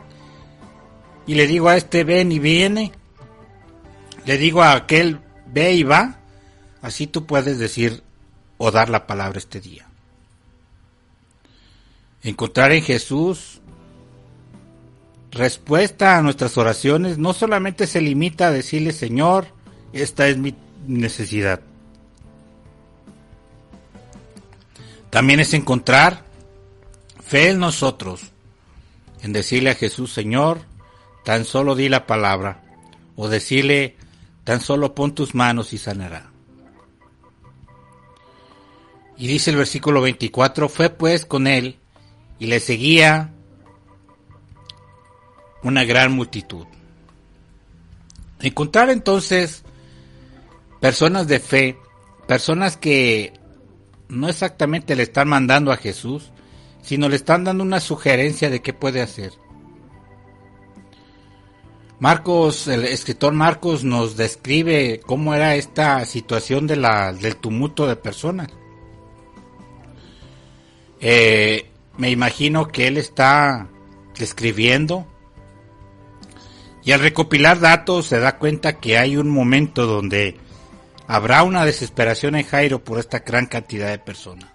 [1.27, 2.93] y le digo a este ven y viene,
[4.25, 6.19] le digo a aquel ve y va,
[6.83, 8.03] así tú puedes decir
[8.57, 9.88] o dar la palabra este día.
[12.29, 13.63] Encontrar en Jesús
[15.31, 19.47] respuesta a nuestras oraciones no solamente se limita a decirle Señor,
[19.95, 20.55] esta es mi
[20.87, 21.63] necesidad.
[25.09, 26.27] También es encontrar
[27.25, 28.21] fe en nosotros,
[29.23, 30.61] en decirle a Jesús, Señor,
[31.25, 32.63] tan solo di la palabra,
[33.17, 33.97] o decirle,
[34.45, 36.31] tan solo pon tus manos y sanará.
[39.17, 41.78] Y dice el versículo 24, fue pues con él
[42.39, 43.33] y le seguía
[45.63, 46.67] una gran multitud.
[48.41, 49.65] Encontrar entonces
[50.81, 51.79] personas de fe,
[52.27, 53.33] personas que
[54.09, 56.31] no exactamente le están mandando a Jesús,
[56.83, 59.33] sino le están dando una sugerencia de qué puede hacer.
[62.01, 67.97] Marcos, el escritor Marcos nos describe cómo era esta situación de la, del tumulto de
[67.97, 68.49] personas.
[71.01, 71.69] Eh,
[71.99, 73.69] me imagino que él está
[74.19, 75.07] describiendo
[76.85, 80.39] y al recopilar datos se da cuenta que hay un momento donde
[81.07, 84.49] habrá una desesperación en Jairo por esta gran cantidad de personas.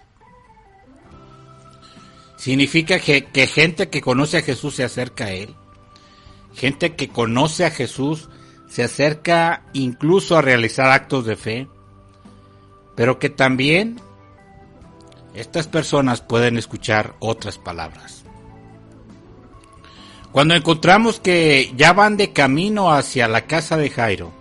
[2.36, 5.54] Significa que, que, gente que conoce a Jesús se acerca a él.
[6.54, 8.28] Gente que conoce a Jesús
[8.68, 11.68] se acerca incluso a realizar actos de fe,
[12.96, 14.00] pero que también
[15.34, 18.24] estas personas pueden escuchar otras palabras.
[20.32, 24.32] Cuando encontramos que ya van de camino hacia la casa de Jairo,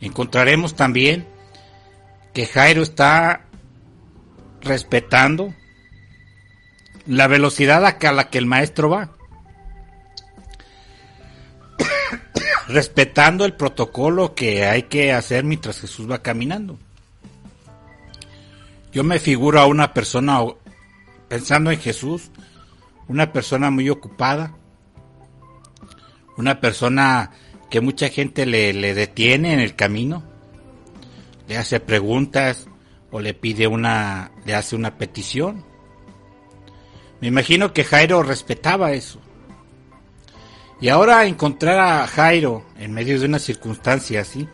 [0.00, 1.26] encontraremos también
[2.32, 3.46] que Jairo está
[4.60, 5.54] respetando
[7.06, 9.10] la velocidad a la que el maestro va.
[12.68, 16.78] respetando el protocolo que hay que hacer mientras Jesús va caminando.
[18.96, 20.40] Yo me figuro a una persona,
[21.28, 22.30] pensando en Jesús,
[23.08, 24.56] una persona muy ocupada,
[26.38, 27.30] una persona
[27.68, 30.22] que mucha gente le, detiene en el camino,
[31.46, 32.68] le hace preguntas
[33.10, 35.62] o le pide una, le hace una petición.
[37.20, 39.20] Me imagino que Jairo respetaba eso.
[40.80, 44.48] Y ahora encontrar a Jairo en medio de una circunstancia así,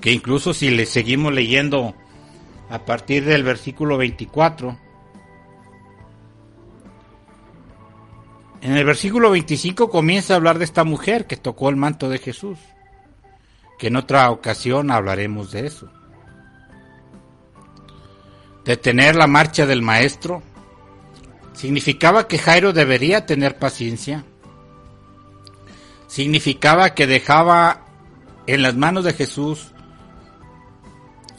[0.00, 1.94] que incluso si le seguimos leyendo
[2.70, 4.78] a partir del versículo 24,
[8.60, 12.18] en el versículo 25 comienza a hablar de esta mujer que tocó el manto de
[12.18, 12.58] Jesús,
[13.78, 15.88] que en otra ocasión hablaremos de eso.
[18.64, 20.42] Detener la marcha del maestro
[21.54, 24.24] significaba que Jairo debería tener paciencia.
[26.06, 27.86] Significaba que dejaba
[28.46, 29.72] en las manos de Jesús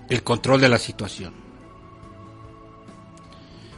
[0.10, 1.34] el control de la situación.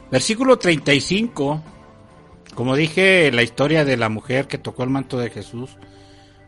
[0.09, 1.63] Versículo 35,
[2.55, 5.77] como dije, la historia de la mujer que tocó el manto de Jesús,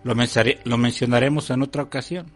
[0.04, 0.16] lo,
[0.64, 2.28] lo mencionaremos en otra ocasión.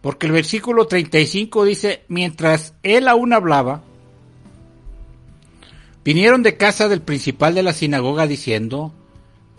[0.00, 3.82] Porque el versículo 35 dice, mientras él aún hablaba,
[6.04, 8.92] vinieron de casa del principal de la sinagoga diciendo,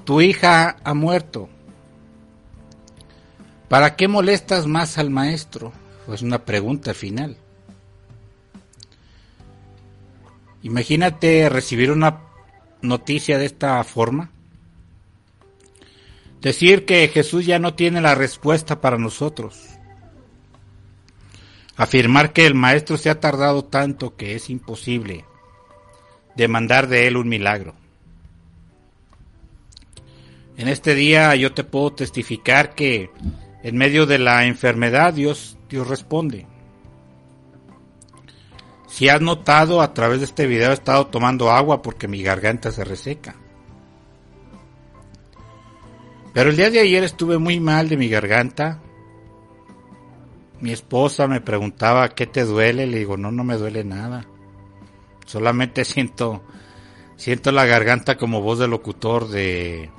[0.06, 1.50] tu hija ha muerto.
[3.70, 5.72] ¿Para qué molestas más al maestro?
[6.08, 7.38] Pues una pregunta final.
[10.64, 12.22] Imagínate recibir una
[12.82, 14.32] noticia de esta forma.
[16.42, 19.60] Decir que Jesús ya no tiene la respuesta para nosotros.
[21.76, 25.26] Afirmar que el maestro se ha tardado tanto que es imposible
[26.36, 27.76] demandar de él un milagro.
[30.58, 33.12] En este día yo te puedo testificar que
[33.64, 36.48] en medio de la enfermedad Dios, Dios responde.
[38.88, 42.72] Si has notado a través de este video he estado tomando agua porque mi garganta
[42.72, 43.36] se reseca.
[46.34, 48.80] Pero el día de ayer estuve muy mal de mi garganta.
[50.60, 54.26] Mi esposa me preguntaba qué te duele, le digo, no, no me duele nada.
[55.26, 56.44] Solamente siento
[57.16, 59.90] siento la garganta como voz de locutor de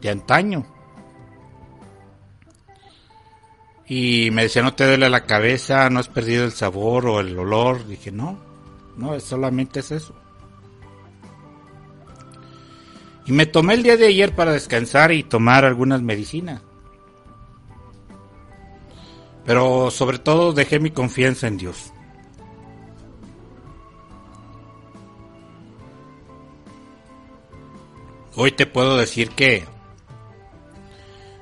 [0.00, 0.75] de antaño.
[3.88, 7.38] Y me decía, no te duele la cabeza, no has perdido el sabor o el
[7.38, 7.86] olor.
[7.86, 8.38] Dije, no,
[8.96, 10.14] no, solamente es eso.
[13.26, 16.62] Y me tomé el día de ayer para descansar y tomar algunas medicinas.
[19.44, 21.92] Pero sobre todo dejé mi confianza en Dios.
[28.34, 29.64] Hoy te puedo decir que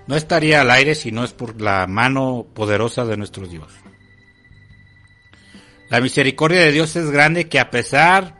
[0.06, 3.72] no estaría al aire si no es por la mano poderosa de nuestro Dios.
[5.90, 8.36] La misericordia de Dios es grande que a pesar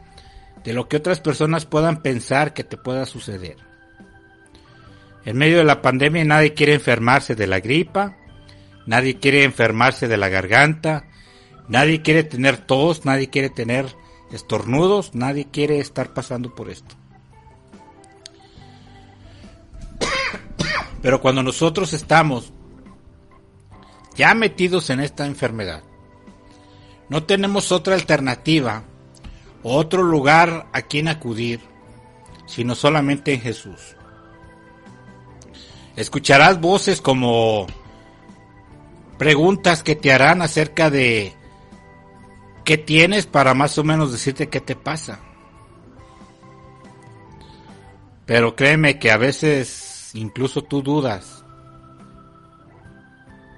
[0.65, 3.57] de lo que otras personas puedan pensar que te pueda suceder.
[5.25, 8.17] En medio de la pandemia nadie quiere enfermarse de la gripa,
[8.87, 11.05] nadie quiere enfermarse de la garganta,
[11.69, 13.87] nadie quiere tener tos, nadie quiere tener
[14.33, 16.97] estornudos, nadie quiere estar pasando por esto.
[21.05, 22.51] Pero cuando nosotros estamos
[24.15, 25.83] ya metidos en esta enfermedad,
[27.11, 28.85] no tenemos otra alternativa
[29.63, 31.61] otro lugar a quien acudir,
[32.47, 33.97] sino solamente en Jesús.
[35.95, 37.67] Escucharás voces como
[39.19, 41.35] preguntas que te harán acerca de
[42.65, 45.21] qué tienes para más o menos decirte qué te pasa.
[48.25, 49.84] Pero créeme que a veces
[50.15, 51.45] incluso tú dudas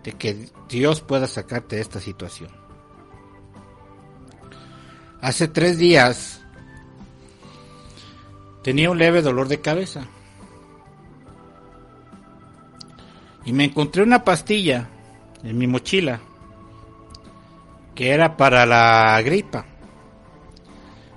[0.02, 2.50] de que Dios pueda sacarte de esta situación.
[5.20, 6.42] Hace tres días
[8.62, 10.06] tenía un leve dolor de cabeza
[13.44, 14.88] y me encontré una pastilla
[15.42, 16.20] en mi mochila
[17.94, 19.66] que era para la gripa.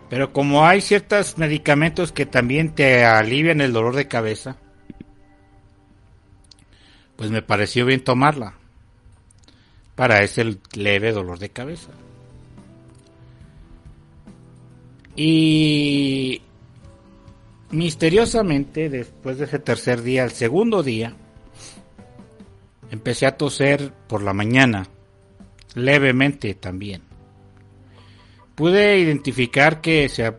[0.10, 4.58] Pero como hay ciertos medicamentos que también te alivian el dolor de cabeza,
[7.20, 8.54] pues me pareció bien tomarla
[9.94, 11.92] para ese leve dolor de cabeza.
[15.18, 16.42] Y
[17.72, 21.14] misteriosamente, después de ese tercer día, el segundo día,
[22.90, 24.88] empecé a toser por la mañana,
[25.76, 27.02] levemente también.
[28.56, 30.34] Pude identificar que se,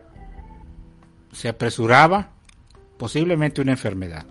[1.31, 2.31] se apresuraba
[2.97, 4.30] posiblemente una enfermedad.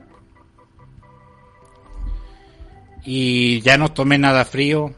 [3.04, 4.94] Y ya no tomé nada frío,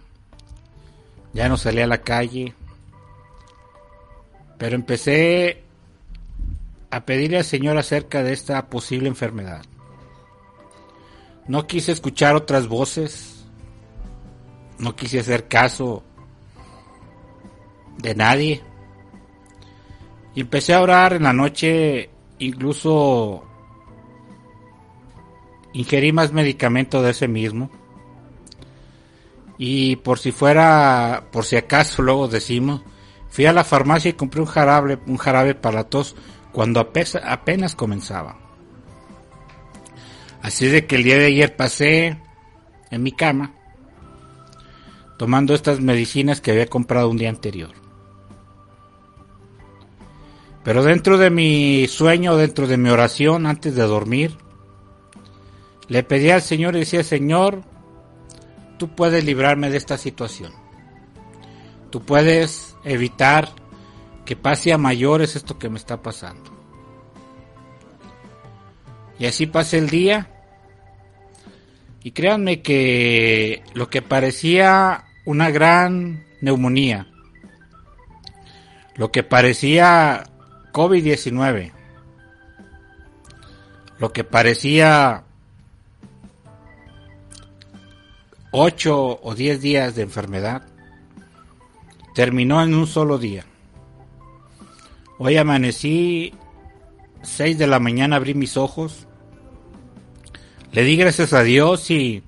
[1.32, 2.54] ya no salí a la calle,
[4.58, 5.62] pero empecé
[6.90, 9.62] a pedirle al Señor acerca de esta posible enfermedad.
[11.48, 13.44] No quise escuchar otras voces,
[14.78, 16.02] no quise hacer caso
[17.98, 18.62] de nadie.
[20.34, 23.44] Empecé a orar en la noche, incluso
[25.72, 27.70] ingerí más medicamento de ese mismo.
[29.58, 32.82] Y por si fuera, por si acaso luego decimos,
[33.28, 36.16] fui a la farmacia y compré un jarabe, un jarabe para la tos
[36.52, 38.38] cuando apenas, apenas comenzaba.
[40.42, 42.18] Así de que el día de ayer pasé
[42.90, 43.54] en mi cama
[45.16, 47.70] tomando estas medicinas que había comprado un día anterior.
[50.64, 54.36] Pero dentro de mi sueño, dentro de mi oración antes de dormir,
[55.88, 57.62] le pedí al Señor y decía, Señor,
[58.82, 60.52] tú puedes librarme de esta situación.
[61.90, 63.50] Tú puedes evitar
[64.24, 66.50] que pase a mayores esto que me está pasando.
[69.20, 70.28] Y así pasé el día.
[72.02, 77.06] Y créanme que lo que parecía una gran neumonía,
[78.96, 80.24] lo que parecía
[80.72, 81.70] COVID-19,
[84.00, 85.22] lo que parecía
[88.54, 90.62] 8 o 10 días de enfermedad,
[92.14, 93.46] terminó en un solo día.
[95.18, 96.34] Hoy amanecí
[97.22, 99.08] 6 de la mañana, abrí mis ojos,
[100.70, 102.24] le di gracias a Dios y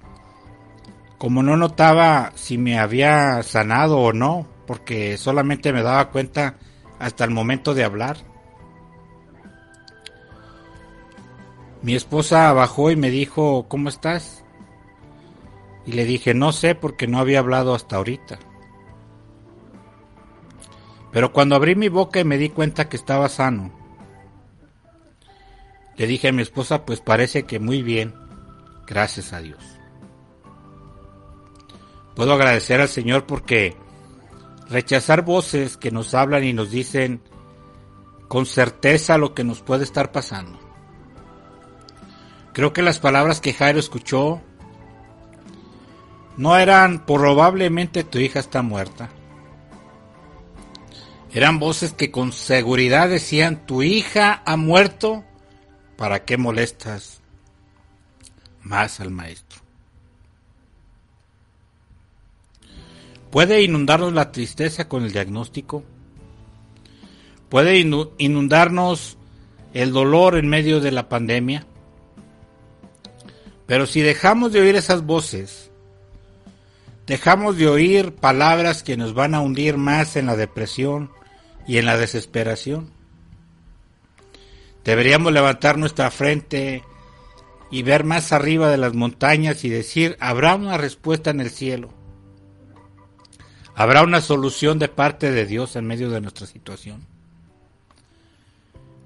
[1.19, 6.57] como no notaba si me había sanado o no, porque solamente me daba cuenta
[6.99, 8.17] hasta el momento de hablar.
[11.83, 14.44] Mi esposa bajó y me dijo, ¿cómo estás?
[15.87, 18.39] Y le dije, no sé porque no había hablado hasta ahorita.
[21.13, 23.73] Pero cuando abrí mi boca y me di cuenta que estaba sano,
[25.97, 28.15] le dije a mi esposa, pues parece que muy bien,
[28.87, 29.63] gracias a Dios.
[32.17, 33.77] Puedo agradecer al Señor porque
[34.69, 37.23] rechazar voces que nos hablan y nos dicen
[38.29, 40.59] con certeza lo que nos puede estar pasando.
[42.53, 44.41] Creo que las palabras que Jairo escuchó
[46.37, 49.11] no eran probablemente tu hija está muerta.
[51.33, 55.25] Eran voces que con seguridad decían tu hija ha muerto,
[55.97, 57.21] ¿para qué molestas
[58.63, 59.61] más al maestro?
[63.31, 65.83] ¿Puede inundarnos la tristeza con el diagnóstico?
[67.49, 69.19] ¿Puede inundarnos
[69.73, 71.67] el dolor en medio de la pandemia?
[73.67, 75.73] Pero si dejamos de oír esas voces,
[77.07, 81.11] dejamos de oír palabras que nos van a hundir más en la depresión
[81.67, 82.91] y en la desesperación.
[84.85, 86.85] Deberíamos levantar nuestra frente
[87.71, 91.93] y ver más arriba de las montañas y decir, habrá una respuesta en el cielo.
[93.75, 97.07] Habrá una solución de parte de Dios en medio de nuestra situación.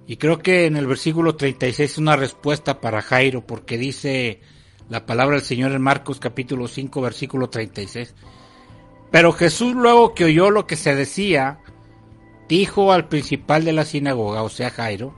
[0.06, 4.40] Y creo que en el versículo 36 es una respuesta para Jairo, porque dice
[4.88, 8.14] la palabra del Señor en Marcos capítulo 5, versículo 36.
[9.10, 11.60] Pero Jesús luego que oyó lo que se decía,
[12.48, 15.14] dijo al principal de la sinagoga, o sea Jairo,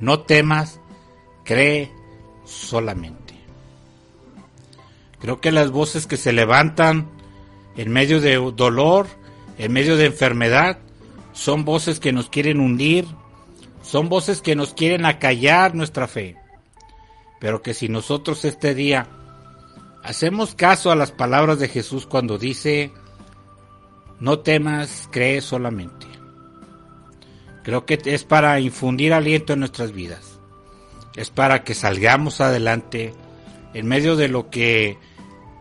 [0.00, 0.80] no temas,
[1.44, 1.92] cree
[2.44, 3.34] solamente.
[5.20, 7.08] Creo que las voces que se levantan
[7.76, 9.06] en medio de dolor,
[9.58, 10.78] en medio de enfermedad,
[11.32, 13.06] son voces que nos quieren hundir,
[13.82, 16.39] son voces que nos quieren acallar nuestra fe.
[17.40, 19.08] Pero que si nosotros este día
[20.04, 22.92] hacemos caso a las palabras de Jesús cuando dice,
[24.20, 26.06] no temas, cree solamente.
[27.64, 30.38] Creo que es para infundir aliento en nuestras vidas.
[31.16, 33.14] Es para que salgamos adelante
[33.74, 34.98] en medio de lo que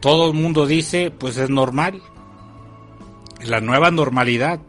[0.01, 2.01] todo el mundo dice, pues es normal.
[3.39, 4.59] Es la nueva normalidad.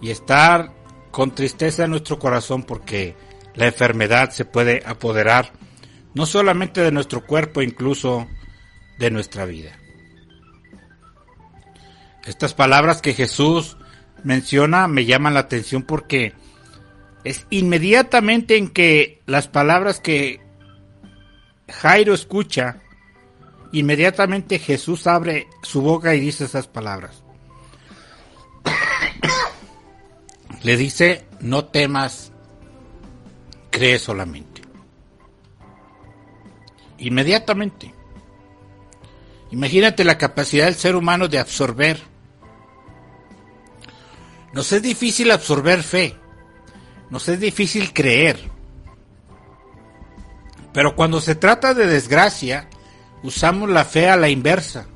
[0.00, 0.72] Y estar
[1.10, 3.14] con tristeza en nuestro corazón porque
[3.54, 5.52] la enfermedad se puede apoderar
[6.14, 8.26] no solamente de nuestro cuerpo, incluso
[8.98, 9.72] de nuestra vida.
[12.24, 13.76] Estas palabras que Jesús
[14.24, 16.34] menciona me llaman la atención porque
[17.24, 20.40] es inmediatamente en que las palabras que
[21.68, 22.82] Jairo escucha,
[23.72, 27.22] inmediatamente Jesús abre su boca y dice esas palabras.
[30.62, 32.32] Le dice, no temas,
[33.70, 34.49] cree solamente.
[37.00, 37.94] Inmediatamente.
[39.50, 42.00] Imagínate la capacidad del ser humano de absorber.
[44.52, 46.16] Nos es difícil absorber fe.
[47.08, 48.38] Nos es difícil creer.
[50.72, 52.68] Pero cuando se trata de desgracia,
[53.22, 54.86] usamos la fe a la inversa.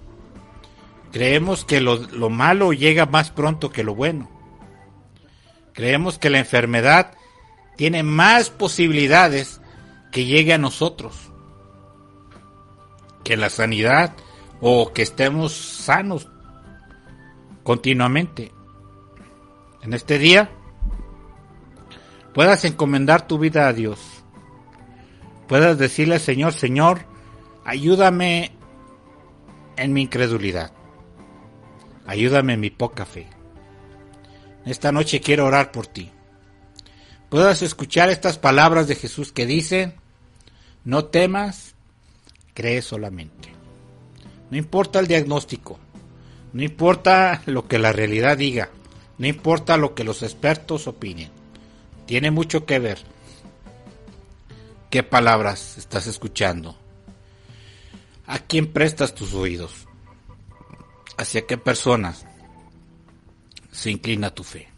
[1.11, 4.31] Creemos que lo, lo malo llega más pronto que lo bueno.
[5.73, 7.15] Creemos que la enfermedad
[7.77, 9.61] tiene más posibilidades
[10.13, 11.34] que llegue a nosotros
[13.25, 14.15] que la sanidad
[14.61, 16.29] o que estemos sanos
[17.63, 18.53] continuamente.
[19.83, 20.51] En este día
[22.33, 24.01] puedas encomendar tu vida a Dios.
[25.49, 27.01] Puedas decirle Señor, Señor,
[27.65, 28.53] ayúdame
[29.77, 30.73] en mi incredulidad.
[32.07, 33.27] Ayúdame en mi poca fe.
[34.65, 36.11] Esta noche quiero orar por ti.
[37.29, 39.95] Puedas escuchar estas palabras de Jesús que dicen,
[40.85, 41.74] no temas,
[42.55, 43.53] cree solamente.
[44.51, 45.79] No importa el diagnóstico,
[46.53, 48.71] no importa lo que la realidad diga,
[49.19, 51.31] no importa lo que los expertos opinen.
[52.07, 52.99] Tiene mucho que ver
[54.91, 56.77] qué palabras estás escuchando,
[58.27, 59.89] a quién prestas tus oídos,
[61.17, 62.25] hacia qué personas
[63.73, 64.69] se inclina tu fe.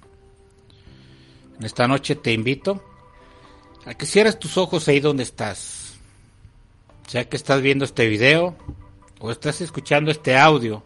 [1.58, 2.82] En esta noche te invito
[3.84, 5.75] a que cierres tus ojos ahí donde estás.
[7.06, 8.56] Sea que estás viendo este video
[9.20, 10.82] o estás escuchando este audio,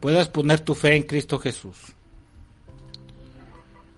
[0.00, 1.76] puedas poner tu fe en Cristo Jesús.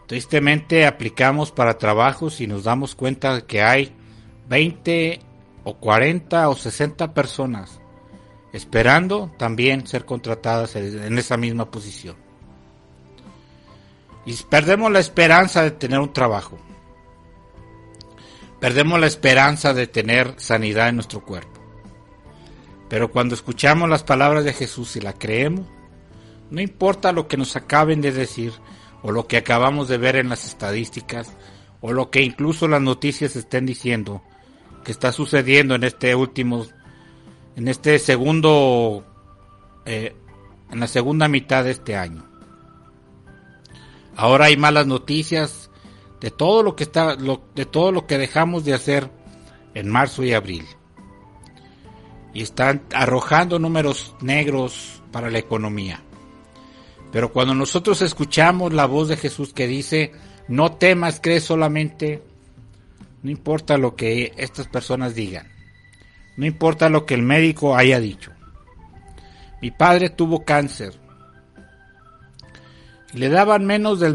[0.06, 3.92] Tristemente aplicamos para trabajos y nos damos cuenta que hay
[4.48, 5.20] 20
[5.64, 7.80] o 40 o 60 personas
[8.52, 12.16] esperando también ser contratadas en esa misma posición.
[14.24, 16.58] Y perdemos la esperanza de tener un trabajo.
[18.60, 21.60] Perdemos la esperanza de tener sanidad en nuestro cuerpo.
[22.88, 25.66] Pero cuando escuchamos las palabras de Jesús y la creemos,
[26.50, 28.52] no importa lo que nos acaben de decir
[29.02, 31.32] o lo que acabamos de ver en las estadísticas
[31.80, 34.22] o lo que incluso las noticias estén diciendo
[34.84, 36.66] que está sucediendo en este último,
[37.56, 39.04] en este segundo,
[39.84, 40.16] eh,
[40.70, 42.24] en la segunda mitad de este año.
[44.16, 45.67] Ahora hay malas noticias
[46.20, 49.10] de todo lo que está, de todo lo que dejamos de hacer
[49.74, 50.64] en marzo y abril.
[52.34, 56.02] Y están arrojando números negros para la economía.
[57.10, 60.12] Pero cuando nosotros escuchamos la voz de Jesús que dice,
[60.46, 62.22] no temas, cree solamente,
[63.22, 65.48] no importa lo que estas personas digan,
[66.36, 68.32] no importa lo que el médico haya dicho.
[69.62, 70.94] Mi padre tuvo cáncer
[73.12, 74.14] y le daban menos del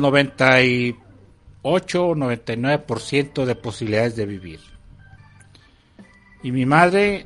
[1.63, 4.59] 98 o 99% de posibilidades de vivir.
[6.43, 7.25] Y mi madre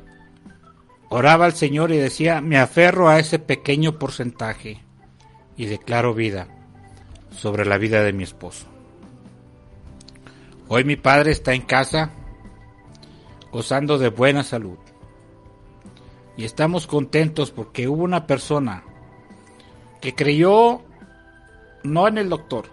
[1.08, 4.80] oraba al Señor y decía, me aferro a ese pequeño porcentaje
[5.56, 6.46] y declaro vida
[7.30, 8.66] sobre la vida de mi esposo.
[10.68, 12.10] Hoy mi padre está en casa
[13.50, 14.78] gozando de buena salud.
[16.36, 18.84] Y estamos contentos porque hubo una persona
[20.00, 20.82] que creyó
[21.82, 22.66] no en el doctor,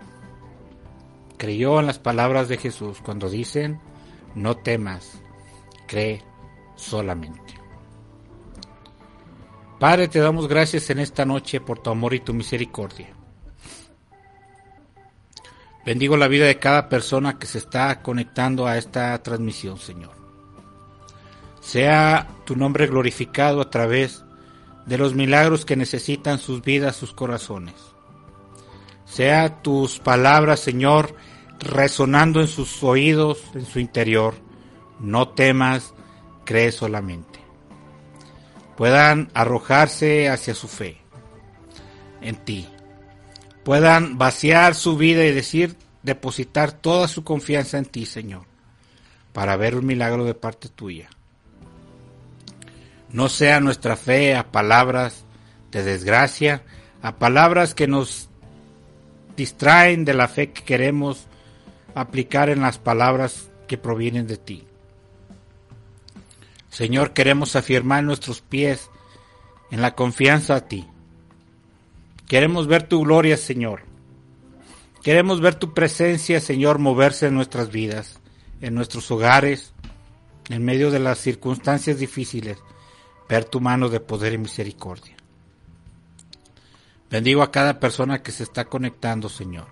[1.38, 3.80] creyó en las palabras de Jesús cuando dicen,
[4.36, 5.22] no temas,
[5.88, 6.24] cree
[6.76, 7.56] solamente.
[9.80, 13.14] Padre, te damos gracias en esta noche por tu amor y tu misericordia.
[15.86, 20.14] Bendigo la vida de cada persona que se está conectando a esta transmisión, Señor.
[21.62, 24.24] Sea tu nombre glorificado a través
[24.86, 27.95] de los milagros que necesitan sus vidas, sus corazones.
[29.16, 31.16] Sea tus palabras, Señor,
[31.58, 34.34] resonando en sus oídos, en su interior.
[35.00, 35.94] No temas,
[36.44, 37.40] cree solamente.
[38.76, 40.98] Puedan arrojarse hacia su fe
[42.20, 42.68] en ti.
[43.64, 48.44] Puedan vaciar su vida y decir, depositar toda su confianza en ti, Señor,
[49.32, 51.08] para ver un milagro de parte tuya.
[53.12, 55.24] No sea nuestra fe a palabras
[55.72, 56.64] de desgracia,
[57.02, 58.28] a palabras que nos
[59.36, 61.28] distraen de la fe que queremos
[61.94, 64.64] aplicar en las palabras que provienen de ti.
[66.70, 68.90] Señor, queremos afirmar nuestros pies
[69.72, 70.86] en la confianza a ti.
[72.28, 73.84] Queremos ver tu gloria, Señor.
[75.02, 78.20] Queremos ver tu presencia, Señor, moverse en nuestras vidas,
[78.62, 79.74] en nuestros hogares,
[80.50, 82.58] en medio de las circunstancias difíciles,
[83.30, 85.15] ver tu mano de poder y misericordia.
[87.10, 89.68] Bendigo a cada persona que se está conectando, Señor.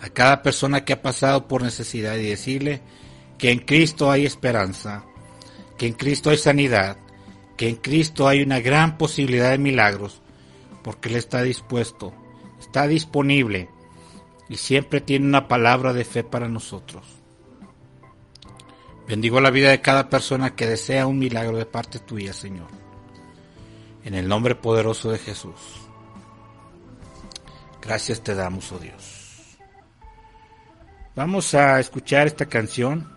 [0.00, 2.82] A cada persona que ha pasado por necesidad y decirle
[3.38, 5.04] que en Cristo hay esperanza,
[5.78, 6.96] que en Cristo hay sanidad,
[7.56, 10.20] que en Cristo hay una gran posibilidad de milagros,
[10.82, 12.12] porque Él está dispuesto,
[12.60, 13.68] está disponible
[14.48, 17.04] y siempre tiene una palabra de fe para nosotros.
[19.06, 22.81] Bendigo la vida de cada persona que desea un milagro de parte tuya, Señor.
[24.04, 25.54] En el nombre poderoso de Jesús.
[27.80, 29.58] Gracias te damos, oh Dios.
[31.14, 33.12] Vamos a escuchar esta canción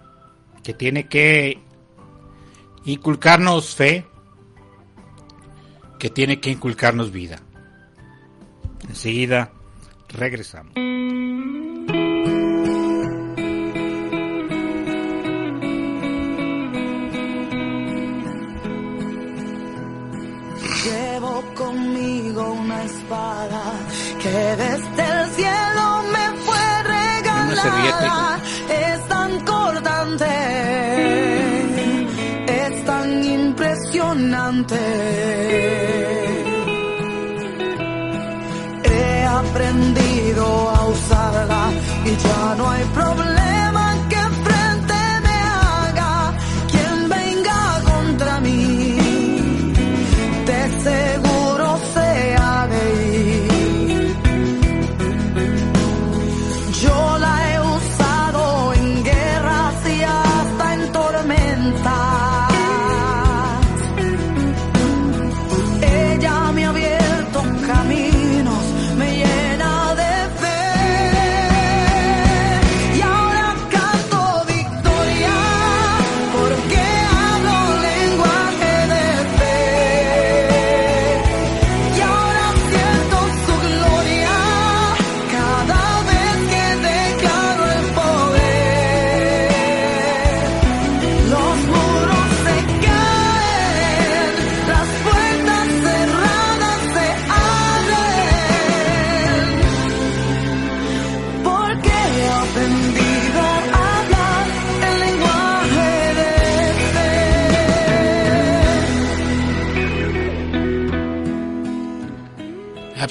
[0.64, 1.62] que tiene que
[2.84, 4.06] inculcarnos fe,
[6.00, 7.40] que tiene que inculcarnos vida.
[8.90, 9.52] Enseguida
[10.10, 10.74] regresamos.
[22.86, 23.62] Espada
[24.22, 28.40] que desde el cielo me fue regalada.
[28.70, 30.32] Es tan cortante,
[32.48, 34.82] es tan impresionante.
[38.84, 41.64] He aprendido a usarla
[42.06, 42.84] y ya no hay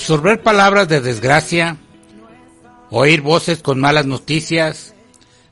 [0.05, 1.79] Absorber palabras de desgracia,
[2.91, 4.95] oír voces con malas noticias,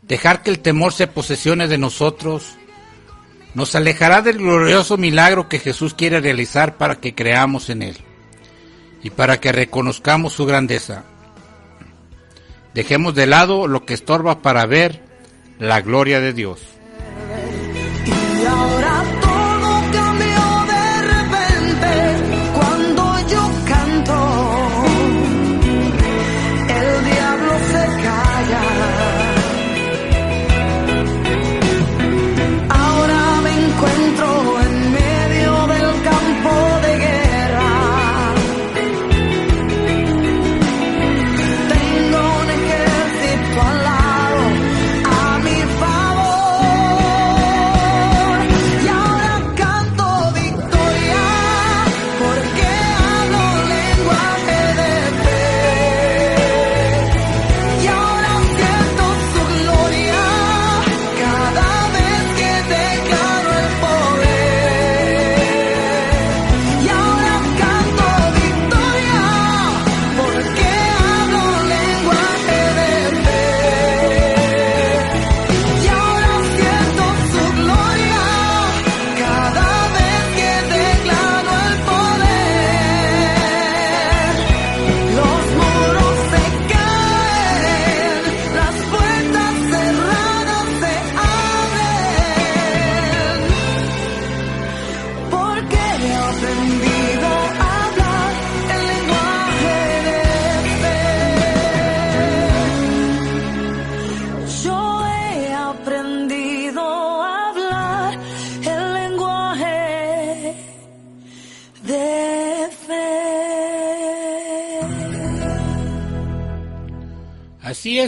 [0.03, 2.59] dejar que el temor se posesione de nosotros,
[3.55, 7.97] nos alejará del glorioso milagro que Jesús quiere realizar para que creamos en Él
[9.03, 11.05] y para que reconozcamos su grandeza.
[12.75, 15.01] Dejemos de lado lo que estorba para ver
[15.59, 16.61] la gloria de Dios.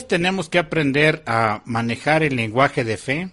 [0.00, 3.30] Tenemos que aprender a manejar el lenguaje de fe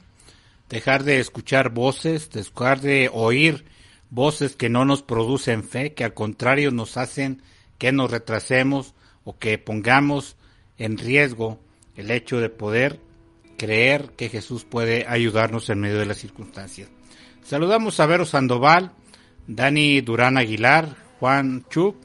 [0.72, 3.66] dejar de escuchar voces, dejar de oír
[4.10, 7.42] voces que no nos producen fe, que al contrario nos hacen
[7.78, 8.94] que nos retrasemos
[9.26, 10.38] o que pongamos
[10.78, 11.60] en riesgo
[11.98, 13.00] el hecho de poder
[13.58, 16.90] creer que Jesús puede ayudarnos en medio de las circunstancias.
[17.44, 18.94] Saludamos a Vero Sandoval,
[19.48, 21.98] Dani Durán Aguilar, Juan Chuk,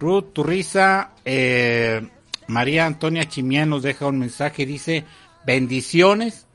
[0.00, 2.08] Ruth Turriza, eh,
[2.48, 5.04] María Antonia Chimián nos deja un mensaje, dice,
[5.46, 6.46] bendiciones,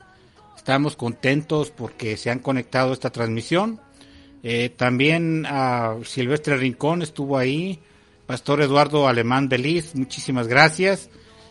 [0.56, 3.80] estamos contentos porque se han conectado esta transmisión.
[4.42, 7.80] Eh, también a Silvestre Rincón estuvo ahí,
[8.26, 11.10] Pastor Eduardo Alemán Beliz, muchísimas gracias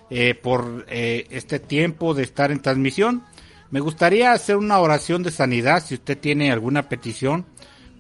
[0.10, 3.24] eh, por eh, este tiempo de estar en transmisión.
[3.72, 7.46] Me gustaría hacer una oración de sanidad, si usted tiene alguna petición,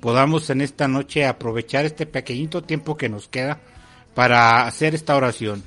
[0.02, 3.62] podamos en esta noche aprovechar este pequeñito tiempo que nos queda
[4.14, 5.64] para hacer esta oración.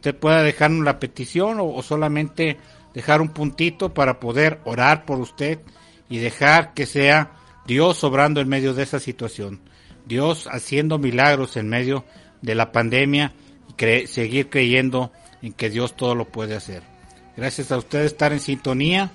[0.00, 2.56] Usted puede dejarnos la petición o, solamente
[2.94, 5.60] dejar un puntito para poder orar por usted
[6.08, 7.32] y dejar que sea
[7.66, 9.60] Dios obrando en medio de esa situación.
[10.06, 12.06] Dios haciendo milagros en medio
[12.40, 13.34] de la pandemia
[13.68, 16.82] y seguir creyendo en que Dios todo lo puede hacer.
[17.36, 19.10] Gracias a ustedes estar en sintonía.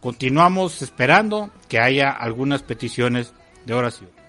[0.00, 3.34] Continuamos esperando que haya algunas peticiones
[3.66, 4.19] de oración.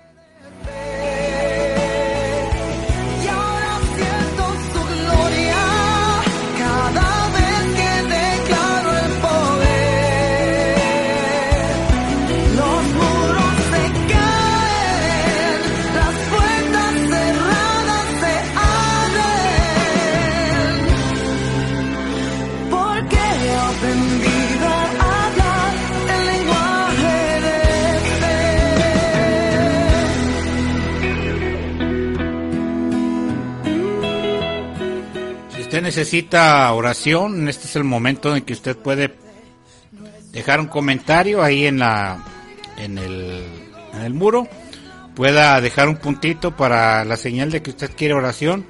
[35.92, 39.14] Necesita oración, este es el momento en que usted puede
[40.32, 42.24] dejar un comentario ahí en la
[42.78, 43.44] en el,
[43.94, 44.48] en el muro.
[45.16, 48.66] Pueda dejar un puntito para la señal de que usted quiere oración.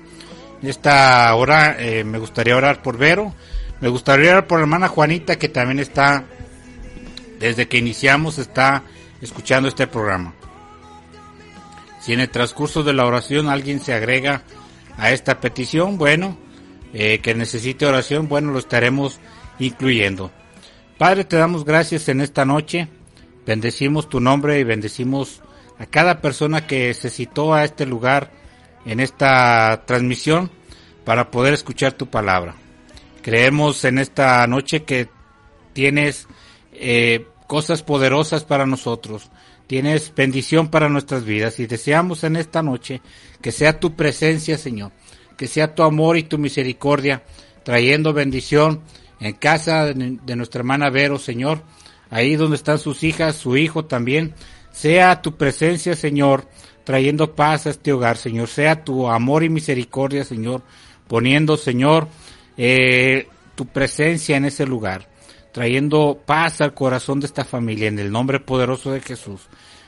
[0.63, 3.35] Esta hora eh, me gustaría orar por Vero.
[3.81, 6.25] Me gustaría orar por la hermana Juanita que también está,
[7.39, 8.81] desde que iniciamos, está
[9.21, 10.33] escuchando este programa.
[11.99, 14.41] Si en el transcurso de la oración alguien se agrega
[14.97, 16.35] a esta petición, bueno,
[16.93, 19.19] eh, que necesite oración, bueno, lo estaremos
[19.59, 20.31] incluyendo.
[20.97, 22.87] Padre, te damos gracias en esta noche,
[23.45, 25.41] bendecimos tu nombre y bendecimos
[25.79, 28.31] a cada persona que se citó a este lugar
[28.85, 30.51] en esta transmisión
[31.05, 32.55] para poder escuchar tu palabra.
[33.21, 35.09] Creemos en esta noche que
[35.73, 36.27] tienes
[36.73, 39.29] eh, cosas poderosas para nosotros,
[39.67, 43.01] tienes bendición para nuestras vidas y deseamos en esta noche
[43.41, 44.91] que sea tu presencia, Señor,
[45.41, 47.23] que sea tu amor y tu misericordia
[47.63, 48.81] trayendo bendición
[49.19, 51.63] en casa de, nuestra hermana Vero, Señor,
[52.11, 54.35] ahí donde están sus hijas, su hijo también,
[54.71, 56.47] sea tu presencia, Señor,
[56.83, 60.61] trayendo paz a este hogar, Señor, sea tu amor y misericordia, Señor,
[61.07, 62.07] poniendo, Señor,
[62.55, 65.09] eh, tu presencia en ese lugar,
[65.53, 69.41] trayendo paz al corazón de esta familia, en el nombre poderoso de Jesús.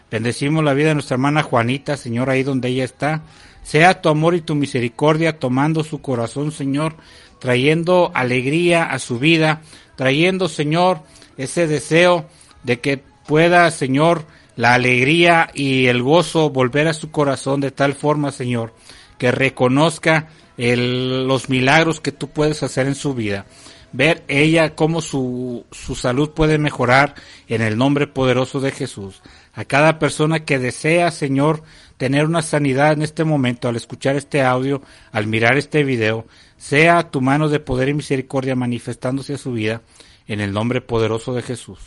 [0.10, 3.22] Bendecimos la vida de nuestra hermana Juanita, Señor, ahí donde ella está.
[3.64, 6.96] Sea tu amor y tu misericordia tomando su corazón, Señor,
[7.40, 9.62] trayendo alegría a su vida,
[9.96, 11.02] trayendo, Señor,
[11.38, 12.26] ese deseo
[12.64, 17.96] de que pueda, Señor, la alegría y el gozo volver a su corazón de tal
[17.96, 18.74] forma, Señor,
[19.18, 23.46] que reconozca el- los milagros que tú puedes hacer en su vida.
[23.94, 27.16] Ver ella cómo su, su salud puede mejorar
[27.48, 29.22] en el nombre poderoso de Jesús.
[29.54, 31.64] A cada persona que desea, Señor,
[31.98, 34.82] tener una sanidad en este momento, al escuchar este audio,
[35.12, 36.26] al mirar este video,
[36.58, 39.82] sea tu mano de poder y misericordia manifestándose a su vida
[40.28, 41.80] en el nombre poderoso de Jesús.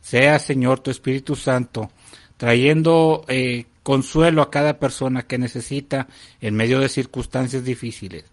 [0.00, 1.90] Sea, Señor, tu Espíritu Santo,
[2.36, 6.08] trayendo eh, consuelo a cada persona que necesita
[6.40, 8.24] en medio de circunstancias difíciles,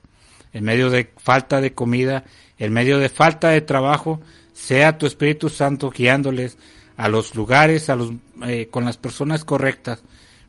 [0.52, 2.24] en medio de falta de comida,
[2.60, 4.22] en medio de falta de trabajo,
[4.54, 6.58] sea tu Espíritu Santo guiándoles
[6.98, 8.12] a los lugares, a los,
[8.46, 10.04] eh, con las personas correctas,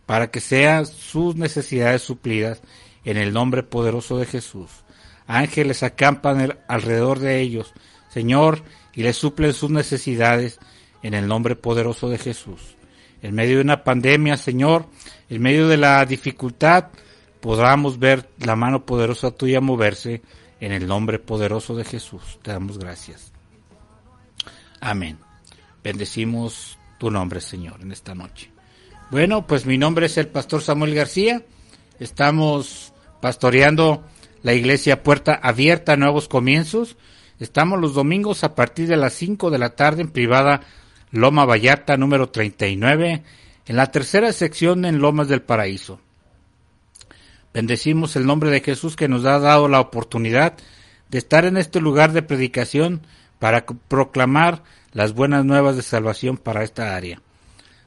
[0.04, 2.60] para que sean sus necesidades suplidas
[3.04, 4.70] en el nombre poderoso de Jesús.
[5.28, 7.72] Ángeles acampan alrededor de ellos,
[8.08, 10.58] Señor, y les suplen sus necesidades
[11.04, 12.74] en el nombre poderoso de Jesús.
[13.22, 14.86] En medio de una pandemia, Señor,
[15.28, 16.86] en medio de la dificultad,
[17.40, 20.22] podamos ver la mano poderosa tuya moverse
[20.60, 22.38] en el nombre poderoso de Jesús.
[22.42, 23.32] Te damos gracias.
[24.80, 25.18] Amén.
[25.82, 28.50] Bendecimos tu nombre, Señor, en esta noche.
[29.10, 31.42] Bueno, pues mi nombre es el pastor Samuel García.
[31.98, 34.04] Estamos pastoreando
[34.42, 36.96] la iglesia Puerta Abierta Nuevos Comienzos.
[37.38, 40.60] Estamos los domingos a partir de las 5 de la tarde en privada
[41.10, 43.22] Loma Vallarta número 39,
[43.66, 46.00] en la tercera sección en Lomas del Paraíso.
[47.52, 50.54] Bendecimos el nombre de Jesús que nos ha dado la oportunidad
[51.08, 53.02] de estar en este lugar de predicación
[53.38, 57.20] para proclamar las buenas nuevas de salvación para esta área.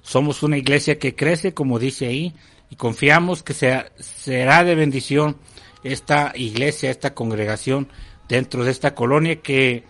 [0.01, 2.33] Somos una iglesia que crece, como dice ahí,
[2.69, 5.37] y confiamos que sea- será de bendición
[5.83, 7.87] esta iglesia, esta congregación
[8.27, 9.83] dentro de esta colonia que,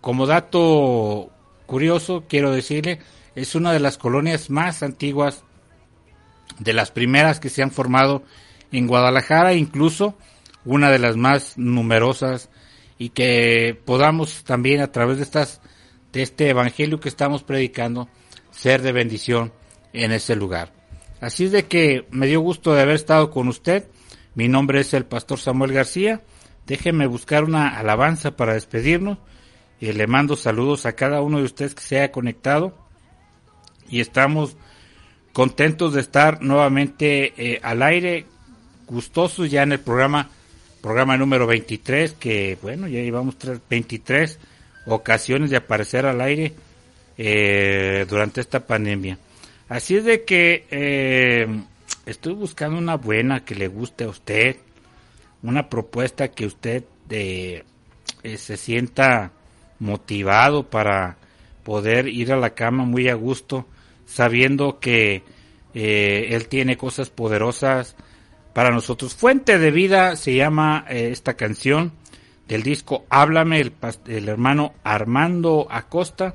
[0.00, 1.30] como dato
[1.66, 3.00] curioso, quiero decirle,
[3.34, 5.44] es una de las colonias más antiguas,
[6.58, 8.22] de las primeras que se han formado
[8.72, 10.16] en Guadalajara, incluso
[10.64, 12.50] una de las más numerosas
[12.98, 15.60] y que podamos también a través de estas
[16.12, 18.08] de este evangelio que estamos predicando
[18.50, 19.52] ser de bendición
[19.92, 20.72] en ese lugar.
[21.20, 23.88] Así es de que me dio gusto de haber estado con usted.
[24.34, 26.22] Mi nombre es el pastor Samuel García.
[26.66, 29.18] Déjeme buscar una alabanza para despedirnos
[29.80, 32.76] y le mando saludos a cada uno de ustedes que se haya conectado
[33.88, 34.56] y estamos
[35.32, 38.26] contentos de estar nuevamente eh, al aire,
[38.88, 40.30] gustosos ya en el programa,
[40.80, 44.38] programa número 23, que bueno, ya llevamos tres- 23
[44.86, 46.52] ocasiones de aparecer al aire
[47.16, 49.18] eh, durante esta pandemia.
[49.68, 51.46] Así es de que eh,
[52.06, 54.56] estoy buscando una buena que le guste a usted,
[55.42, 57.64] una propuesta que usted eh,
[58.36, 59.32] se sienta
[59.78, 61.18] motivado para
[61.64, 63.66] poder ir a la cama muy a gusto,
[64.06, 65.22] sabiendo que
[65.74, 67.94] Él tiene cosas poderosas
[68.58, 69.14] para nosotros.
[69.14, 71.92] Fuente de vida se llama eh, esta canción
[72.48, 73.72] del disco Háblame, el,
[74.08, 76.34] el hermano Armando Acosta.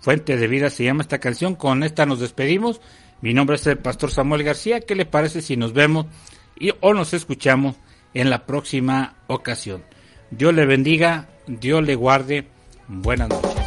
[0.00, 1.54] Fuente de vida se llama esta canción.
[1.54, 2.80] Con esta nos despedimos.
[3.20, 4.80] Mi nombre es el pastor Samuel García.
[4.80, 6.06] ¿Qué le parece si nos vemos
[6.58, 7.76] y, o nos escuchamos
[8.12, 9.84] en la próxima ocasión?
[10.32, 12.48] Dios le bendiga, Dios le guarde.
[12.88, 13.61] Buenas noches.